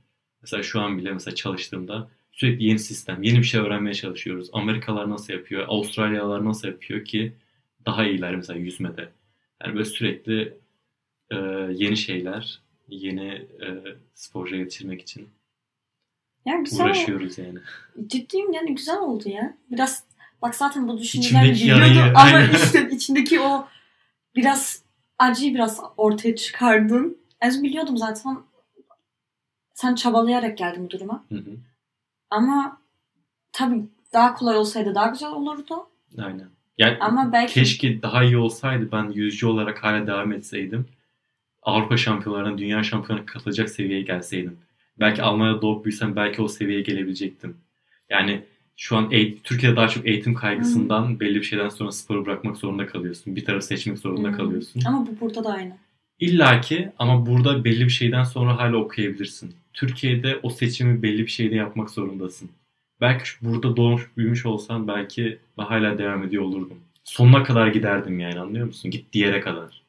Mesela 0.43 0.63
şu 0.63 0.81
an 0.81 0.99
bile 0.99 1.13
mesela 1.13 1.35
çalıştığımda 1.35 2.09
sürekli 2.33 2.65
yeni 2.65 2.79
sistem, 2.79 3.23
yeni 3.23 3.39
bir 3.39 3.45
şey 3.45 3.61
öğrenmeye 3.61 3.95
çalışıyoruz. 3.95 4.49
Amerikalılar 4.53 5.11
nasıl 5.11 5.33
yapıyor, 5.33 5.65
Avustralyalılar 5.69 6.45
nasıl 6.45 6.69
yapıyor 6.69 7.05
ki 7.05 7.33
daha 7.87 8.07
iyiler 8.07 8.37
mesela 8.37 8.59
yüzmede. 8.59 9.09
Yani 9.63 9.75
böyle 9.75 9.85
sürekli 9.85 10.53
e, 11.31 11.37
yeni 11.73 11.97
şeyler, 11.97 12.61
yeni 12.89 13.29
e, 13.35 13.69
sporcu 14.15 14.57
yetiştirmek 14.57 15.03
için 15.03 15.29
Ya 16.45 16.57
güzel. 16.57 16.87
uğraşıyoruz 16.87 17.39
yani. 17.39 17.59
Ciddiyim 18.07 18.53
yani 18.53 18.75
güzel 18.75 18.99
oldu 18.99 19.29
ya. 19.29 19.57
Biraz 19.71 20.05
bak 20.43 20.55
zaten 20.55 20.89
bu 20.89 20.99
düşünceler 20.99 21.45
geliyordu 21.45 22.01
ama 22.15 22.19
aynen. 22.21 22.55
işte 22.55 22.89
içindeki 22.93 23.41
o 23.41 23.69
biraz 24.37 24.83
acıyı 25.19 25.55
biraz 25.55 25.81
ortaya 25.97 26.37
çıkardın. 26.37 27.19
Az 27.41 27.63
biliyordum 27.63 27.97
zaten 27.97 28.39
sen 29.75 29.95
çabalayarak 29.95 30.59
geldin 30.59 30.85
bu 30.85 30.91
duruma. 30.91 31.25
Hı 31.29 31.35
hı. 31.35 31.51
Ama 32.31 32.81
tabii 33.53 33.83
daha 34.13 34.35
kolay 34.35 34.57
olsaydı 34.57 34.95
daha 34.95 35.07
güzel 35.07 35.29
olurdu. 35.31 35.89
Aynen. 36.19 36.49
Yani 36.79 36.97
Ama 37.01 37.33
belki 37.33 37.55
keşke 37.55 38.03
daha 38.03 38.25
iyi 38.25 38.37
olsaydı 38.39 38.89
ben 38.93 39.11
yüzücü 39.11 39.47
olarak 39.47 39.85
hala 39.85 40.07
devam 40.07 40.33
etseydim. 40.33 40.87
Avrupa 41.67 41.97
şampiyonlarına, 41.97 42.59
dünya 42.59 42.83
şampiyonlarına 42.83 43.27
katılacak 43.27 43.71
seviyeye 43.71 44.03
gelseydim. 44.03 44.57
Belki 45.01 45.23
Almanya'da 45.23 45.63
doğup 45.63 45.85
büyüsem 45.85 46.17
belki 46.17 46.43
o 46.43 46.49
seviyeye 46.49 46.83
gelebilecektim. 46.83 47.57
Yani 48.11 48.43
şu 48.77 48.97
an 48.97 49.11
Türkiye'de 49.45 49.77
daha 49.77 49.89
çok 49.89 50.07
eğitim 50.07 50.35
kaygısından 50.35 51.21
belli 51.21 51.35
bir 51.35 51.43
şeyden 51.45 51.69
sonra 51.69 51.93
sporu 51.93 52.27
bırakmak 52.27 52.57
zorunda 52.57 52.87
kalıyorsun. 52.87 53.37
Bir 53.37 53.45
taraf 53.45 53.63
seçmek 53.65 53.99
zorunda 53.99 54.29
Hmm. 54.29 54.37
kalıyorsun. 54.37 54.83
ama 54.87 55.07
bu 55.07 55.21
burada 55.21 55.45
da 55.45 55.53
aynı. 55.53 55.77
İlla 56.21 56.61
ki 56.61 56.93
ama 56.99 57.27
burada 57.27 57.65
belli 57.65 57.85
bir 57.85 57.91
şeyden 57.91 58.25
sonra 58.25 58.59
hala 58.59 58.77
okuyabilirsin. 58.77 59.55
Türkiye'de 59.73 60.41
o 60.43 60.51
seçimi 60.51 61.03
belli 61.03 61.23
bir 61.23 61.31
şeyde 61.31 61.55
yapmak 61.55 61.91
zorundasın. 61.91 62.51
Belki 63.01 63.25
burada 63.43 63.77
doğmuş 63.77 64.11
büyümüş 64.17 64.47
olsam 64.47 64.89
belki 64.89 65.39
hala 65.57 65.99
devam 65.99 66.25
ediyor 66.25 66.43
olurdum. 66.43 66.79
Sonuna 67.05 67.43
kadar 67.43 67.67
giderdim 67.69 68.21
yani 68.21 68.41
anlıyor 68.41 68.67
musun? 68.67 68.91
Gittiği 68.91 69.19
yere 69.19 69.41
kadar. 69.41 69.83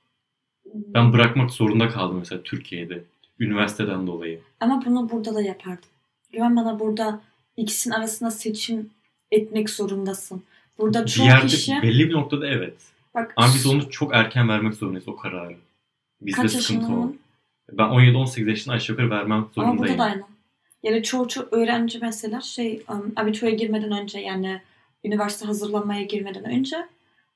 Ben 0.73 1.13
bırakmak 1.13 1.51
zorunda 1.51 1.89
kaldım 1.89 2.17
mesela 2.19 2.43
Türkiye'de. 2.43 3.03
Üniversiteden 3.39 4.07
dolayı. 4.07 4.39
Ama 4.59 4.85
bunu 4.85 5.09
burada 5.09 5.35
da 5.35 5.41
yapardım. 5.41 5.89
Güven 6.31 6.55
bana 6.55 6.79
burada 6.79 7.21
ikisinin 7.57 7.93
arasında 7.93 8.31
seçim 8.31 8.89
etmek 9.31 9.69
zorundasın. 9.69 10.43
Burada 10.77 11.05
çoğu 11.05 11.27
kişi 11.47 11.81
belli 11.81 12.09
bir 12.09 12.13
noktada 12.13 12.47
evet. 12.47 12.75
bak 13.15 13.33
Ama 13.35 13.53
biz 13.53 13.65
onu 13.65 13.89
çok 13.89 14.15
erken 14.15 14.49
vermek 14.49 14.73
zorundayız 14.73 15.07
o 15.07 15.15
kararı. 15.15 15.55
Bizde 16.21 16.41
kaç 16.41 16.51
sıkıntı 16.51 16.93
o. 16.93 17.13
Ben 17.71 17.83
17-18 17.83 18.49
yaşında 18.49 18.75
aşağı 18.75 18.93
yukarı 18.93 19.09
vermem 19.09 19.37
Ama 19.37 19.49
zorundayım. 19.55 19.77
burada 19.77 19.97
da 19.97 20.03
aynı. 20.03 20.23
Yani 20.83 21.03
çoğu, 21.03 21.27
çoğu 21.27 21.47
öğrenci 21.51 21.99
mesela 22.01 22.41
şey 22.41 22.83
um, 22.89 23.13
abituraya 23.15 23.55
girmeden 23.55 23.91
önce 23.91 24.19
yani 24.19 24.61
üniversite 25.03 25.45
hazırlanmaya 25.45 26.03
girmeden 26.03 26.43
önce 26.43 26.87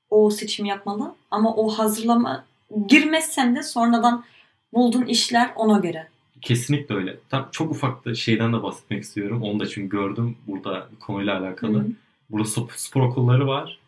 o 0.10 0.30
seçim 0.30 0.66
yapmalı. 0.66 1.16
Ama 1.32 1.56
o 1.56 1.70
hazırlama 1.70 2.46
girmezsen 2.88 3.56
de 3.56 3.64
sonradan 3.64 4.24
bulduğun 4.74 5.06
işler 5.06 5.52
ona 5.56 5.80
göre. 5.80 6.08
Kesinlikle 6.42 6.96
öyle. 6.96 7.18
Tam 7.30 7.50
çok 7.52 7.72
ufak 7.72 8.06
da 8.06 8.16
şeyden 8.16 8.54
de 8.54 8.64
bahsetmek 8.64 9.04
istiyorum. 9.04 9.42
Onu 9.42 9.60
da 9.60 9.68
çünkü 9.68 9.90
gördüm 9.98 10.38
burada 10.48 10.88
konuyla 11.00 11.40
alakalı. 11.40 11.80
Hı. 11.80 11.88
Burada 12.30 12.48
spor, 12.76 13.02
okulları 13.02 13.48
var. 13.48 13.80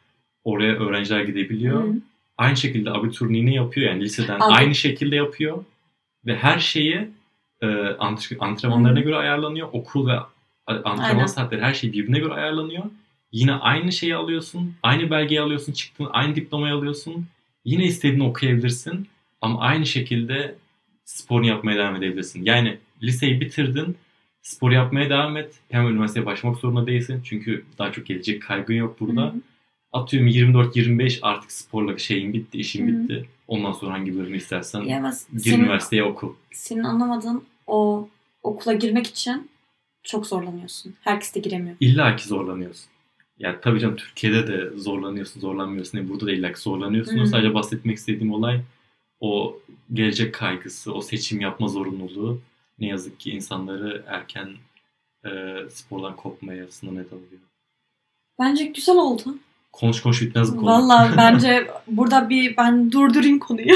Oraya 0.44 0.74
öğrenciler 0.74 1.22
gidebiliyor. 1.24 1.84
Hı. 1.84 1.94
Aynı 2.38 2.58
şekilde 2.58 2.92
abiturniğini 2.92 3.56
yapıyor 3.56 3.92
yani 3.92 4.04
liseden 4.04 4.40
Aldım. 4.40 4.56
aynı 4.56 4.76
şekilde 4.76 5.16
yapıyor. 5.16 5.64
Ve 6.26 6.36
her 6.36 6.60
şeyi 6.60 7.10
e, 7.62 7.68
ant- 8.00 8.38
antrenmanlarına 8.40 9.00
Hı. 9.00 9.04
göre 9.04 9.16
ayarlanıyor. 9.16 9.70
Okul 9.72 10.08
ve 10.08 10.20
antrenman 10.68 11.04
Aynen. 11.04 11.26
saatleri 11.26 11.62
her 11.62 11.74
şey 11.74 11.94
birbirine 11.94 12.20
göre 12.20 12.34
ayarlanıyor. 12.34 12.84
Yine 13.32 13.54
aynı 13.54 13.92
şeyi 13.92 14.16
alıyorsun. 14.16 14.76
Aynı 14.84 15.10
belgeyi 15.10 15.42
alıyorsun. 15.42 15.74
Çıktın 15.74 16.08
aynı 16.12 16.36
diplomayı 16.36 16.74
alıyorsun. 16.74 17.26
Yine 17.66 17.84
istediğini 17.86 18.24
okuyabilirsin. 18.24 19.08
Ama 19.42 19.60
aynı 19.60 19.86
şekilde 19.86 20.56
sporunu 21.06 21.48
yapmaya 21.48 21.78
devam 21.78 21.96
edebilirsin. 21.96 22.46
Yani 22.46 22.78
liseyi 23.04 23.42
bitirdin. 23.42 23.98
Spor 24.42 24.72
yapmaya 24.72 25.10
devam 25.10 25.38
et. 25.38 25.54
Hemen 25.70 25.92
üniversiteye 25.92 26.26
başlamak 26.26 26.58
zorunda 26.60 26.88
değilsin. 26.88 27.22
Çünkü 27.24 27.66
daha 27.78 27.92
çok 27.92 28.06
gelecek 28.06 28.42
kaygın 28.42 28.74
yok 28.74 29.00
burada. 29.00 29.22
Hı. 29.22 29.34
Atıyorum 29.94 30.30
24-25 30.30 31.20
artık 31.22 31.52
sporla 31.52 31.98
şeyin 31.98 32.34
bitti, 32.34 32.58
işin 32.58 32.88
Hı. 32.88 32.92
bitti. 33.04 33.26
Ondan 33.48 33.72
sonra 33.72 33.94
hangi 33.94 34.20
bölümü 34.20 34.38
istersen 34.38 34.82
Ya 34.82 35.14
gir 35.34 35.40
senin, 35.40 35.64
üniversiteye 35.64 36.04
oku. 36.04 36.38
senin 36.52 36.84
anlamadığın 36.84 37.44
o 37.68 38.10
okula 38.44 38.74
girmek 38.74 39.08
için 39.08 39.50
çok 40.04 40.26
zorlanıyorsun. 40.28 40.96
Herkes 41.02 41.36
de 41.36 41.40
giremiyor. 41.40 41.76
İlla 41.80 42.16
ki 42.16 42.28
zorlanıyorsun. 42.28 42.93
Yani 43.44 43.58
tabii 43.62 43.80
canım 43.80 43.96
Türkiye'de 43.96 44.48
de 44.48 44.78
zorlanıyorsun, 44.78 45.40
zorlanmıyorsun. 45.42 45.98
Yani 45.98 46.10
burada 46.10 46.26
da 46.26 46.32
illa 46.32 46.54
ki 46.54 46.60
zorlanıyorsun. 46.60 47.20
Hı. 47.20 47.28
Sadece 47.28 47.54
bahsetmek 47.54 47.98
istediğim 47.98 48.34
olay 48.34 48.62
o 49.20 49.60
gelecek 49.94 50.34
kaygısı, 50.34 50.94
o 50.94 51.02
seçim 51.02 51.42
yapma 51.42 51.68
zorunluluğu 51.68 52.40
ne 52.80 52.88
yazık 52.88 53.20
ki 53.20 53.32
insanları 53.32 54.04
erken 54.08 54.50
e, 55.26 55.30
spordan 55.70 56.16
kopmaya 56.16 56.66
neden 56.84 56.92
oluyor. 56.92 57.42
Bence 58.40 58.66
güzel 58.66 58.96
oldu. 58.96 59.38
Konuş 59.72 60.02
konuş 60.02 60.22
bitmez 60.22 60.52
bu 60.52 60.60
konu. 60.60 60.70
Vallahi 60.70 61.14
bence 61.18 61.68
burada 61.88 62.30
bir 62.30 62.58
ben 62.58 62.92
durdurayım 62.92 63.40
konuyu. 63.40 63.76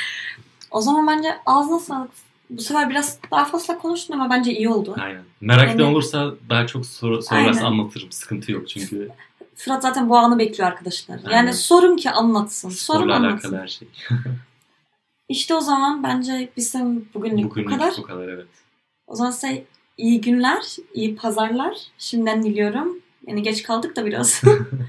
o 0.70 0.80
zaman 0.80 1.06
bence 1.06 1.28
ağzına 1.46 1.78
sağlık. 1.78 2.10
Bu 2.50 2.62
sefer 2.62 2.90
biraz 2.90 3.18
daha 3.30 3.44
fazla 3.44 3.78
konuştun 3.78 4.14
ama 4.14 4.30
bence 4.30 4.52
iyi 4.52 4.68
oldu. 4.68 4.94
Aynen. 4.98 5.22
Merak 5.40 5.70
eden 5.70 5.78
Yani- 5.84 5.92
olursa 5.92 6.34
daha 6.48 6.66
çok 6.66 6.86
soru, 6.86 7.22
sorarsa 7.22 7.66
anlatırım. 7.66 8.12
Sıkıntı 8.12 8.52
yok 8.52 8.68
çünkü 8.68 9.10
Fırat 9.54 9.82
zaten 9.82 10.08
bu 10.08 10.16
anı 10.16 10.38
bekliyor 10.38 10.70
arkadaşlar. 10.70 11.16
Aynen. 11.18 11.36
Yani 11.36 11.52
sorun 11.52 11.96
ki 11.96 12.10
anlatsın. 12.10 12.68
Sorun 12.68 12.98
sporla 12.98 13.16
anlatsın. 13.16 13.48
alakalı 13.48 13.62
her 13.62 13.68
şey. 13.68 13.88
İşte 15.28 15.54
o 15.54 15.60
zaman 15.60 16.02
bence 16.02 16.48
bizim 16.56 17.08
bugünlük, 17.14 17.50
Bugünlük 17.50 17.70
bu 17.70 17.76
kadar. 17.78 17.94
bu 17.98 18.02
kadar 18.02 18.28
evet. 18.28 18.46
O 19.06 19.14
zaman 19.14 19.30
size 19.30 19.64
iyi 19.98 20.20
günler, 20.20 20.76
iyi 20.94 21.16
pazarlar. 21.16 21.76
Şimdiden 21.98 22.42
diliyorum. 22.42 22.98
Yani 23.26 23.42
geç 23.42 23.62
kaldık 23.62 23.96
da 23.96 24.06
biraz. 24.06 24.42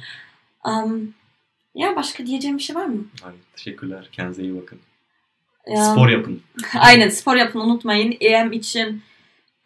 um, 0.65 1.13
ya 1.75 1.95
başka 1.95 2.25
diyeceğim 2.25 2.57
bir 2.57 2.63
şey 2.63 2.75
var 2.75 2.85
mı? 2.85 3.03
Hayır, 3.21 3.39
teşekkürler. 3.55 4.09
Kendinize 4.11 4.41
iyi 4.43 4.61
bakın. 4.61 4.79
Spor 5.75 6.09
yapın. 6.09 6.41
Aynen 6.79 7.09
spor 7.09 7.35
yapın 7.35 7.59
unutmayın. 7.59 8.17
EM 8.19 8.51
için 8.51 9.01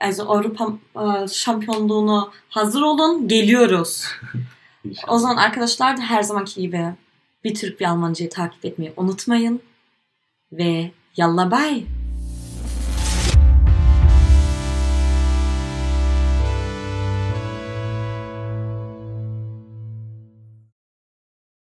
yani 0.03 0.15
Avrupa 0.21 0.73
e, 0.95 1.27
şampiyonluğunu 1.27 2.31
hazır 2.49 2.81
olun. 2.81 3.27
Geliyoruz. 3.27 4.05
O 5.07 5.17
zaman 5.17 5.37
arkadaşlar 5.37 5.97
da 5.97 6.01
her 6.01 6.23
zamanki 6.23 6.61
gibi 6.61 6.85
bir 7.43 7.55
Türk 7.55 7.79
bir 7.79 7.85
Almancayı 7.85 8.29
takip 8.29 8.65
etmeyi 8.65 8.93
unutmayın. 8.97 9.61
Ve 10.51 10.91
yalla 11.17 11.51
bay. 11.51 11.83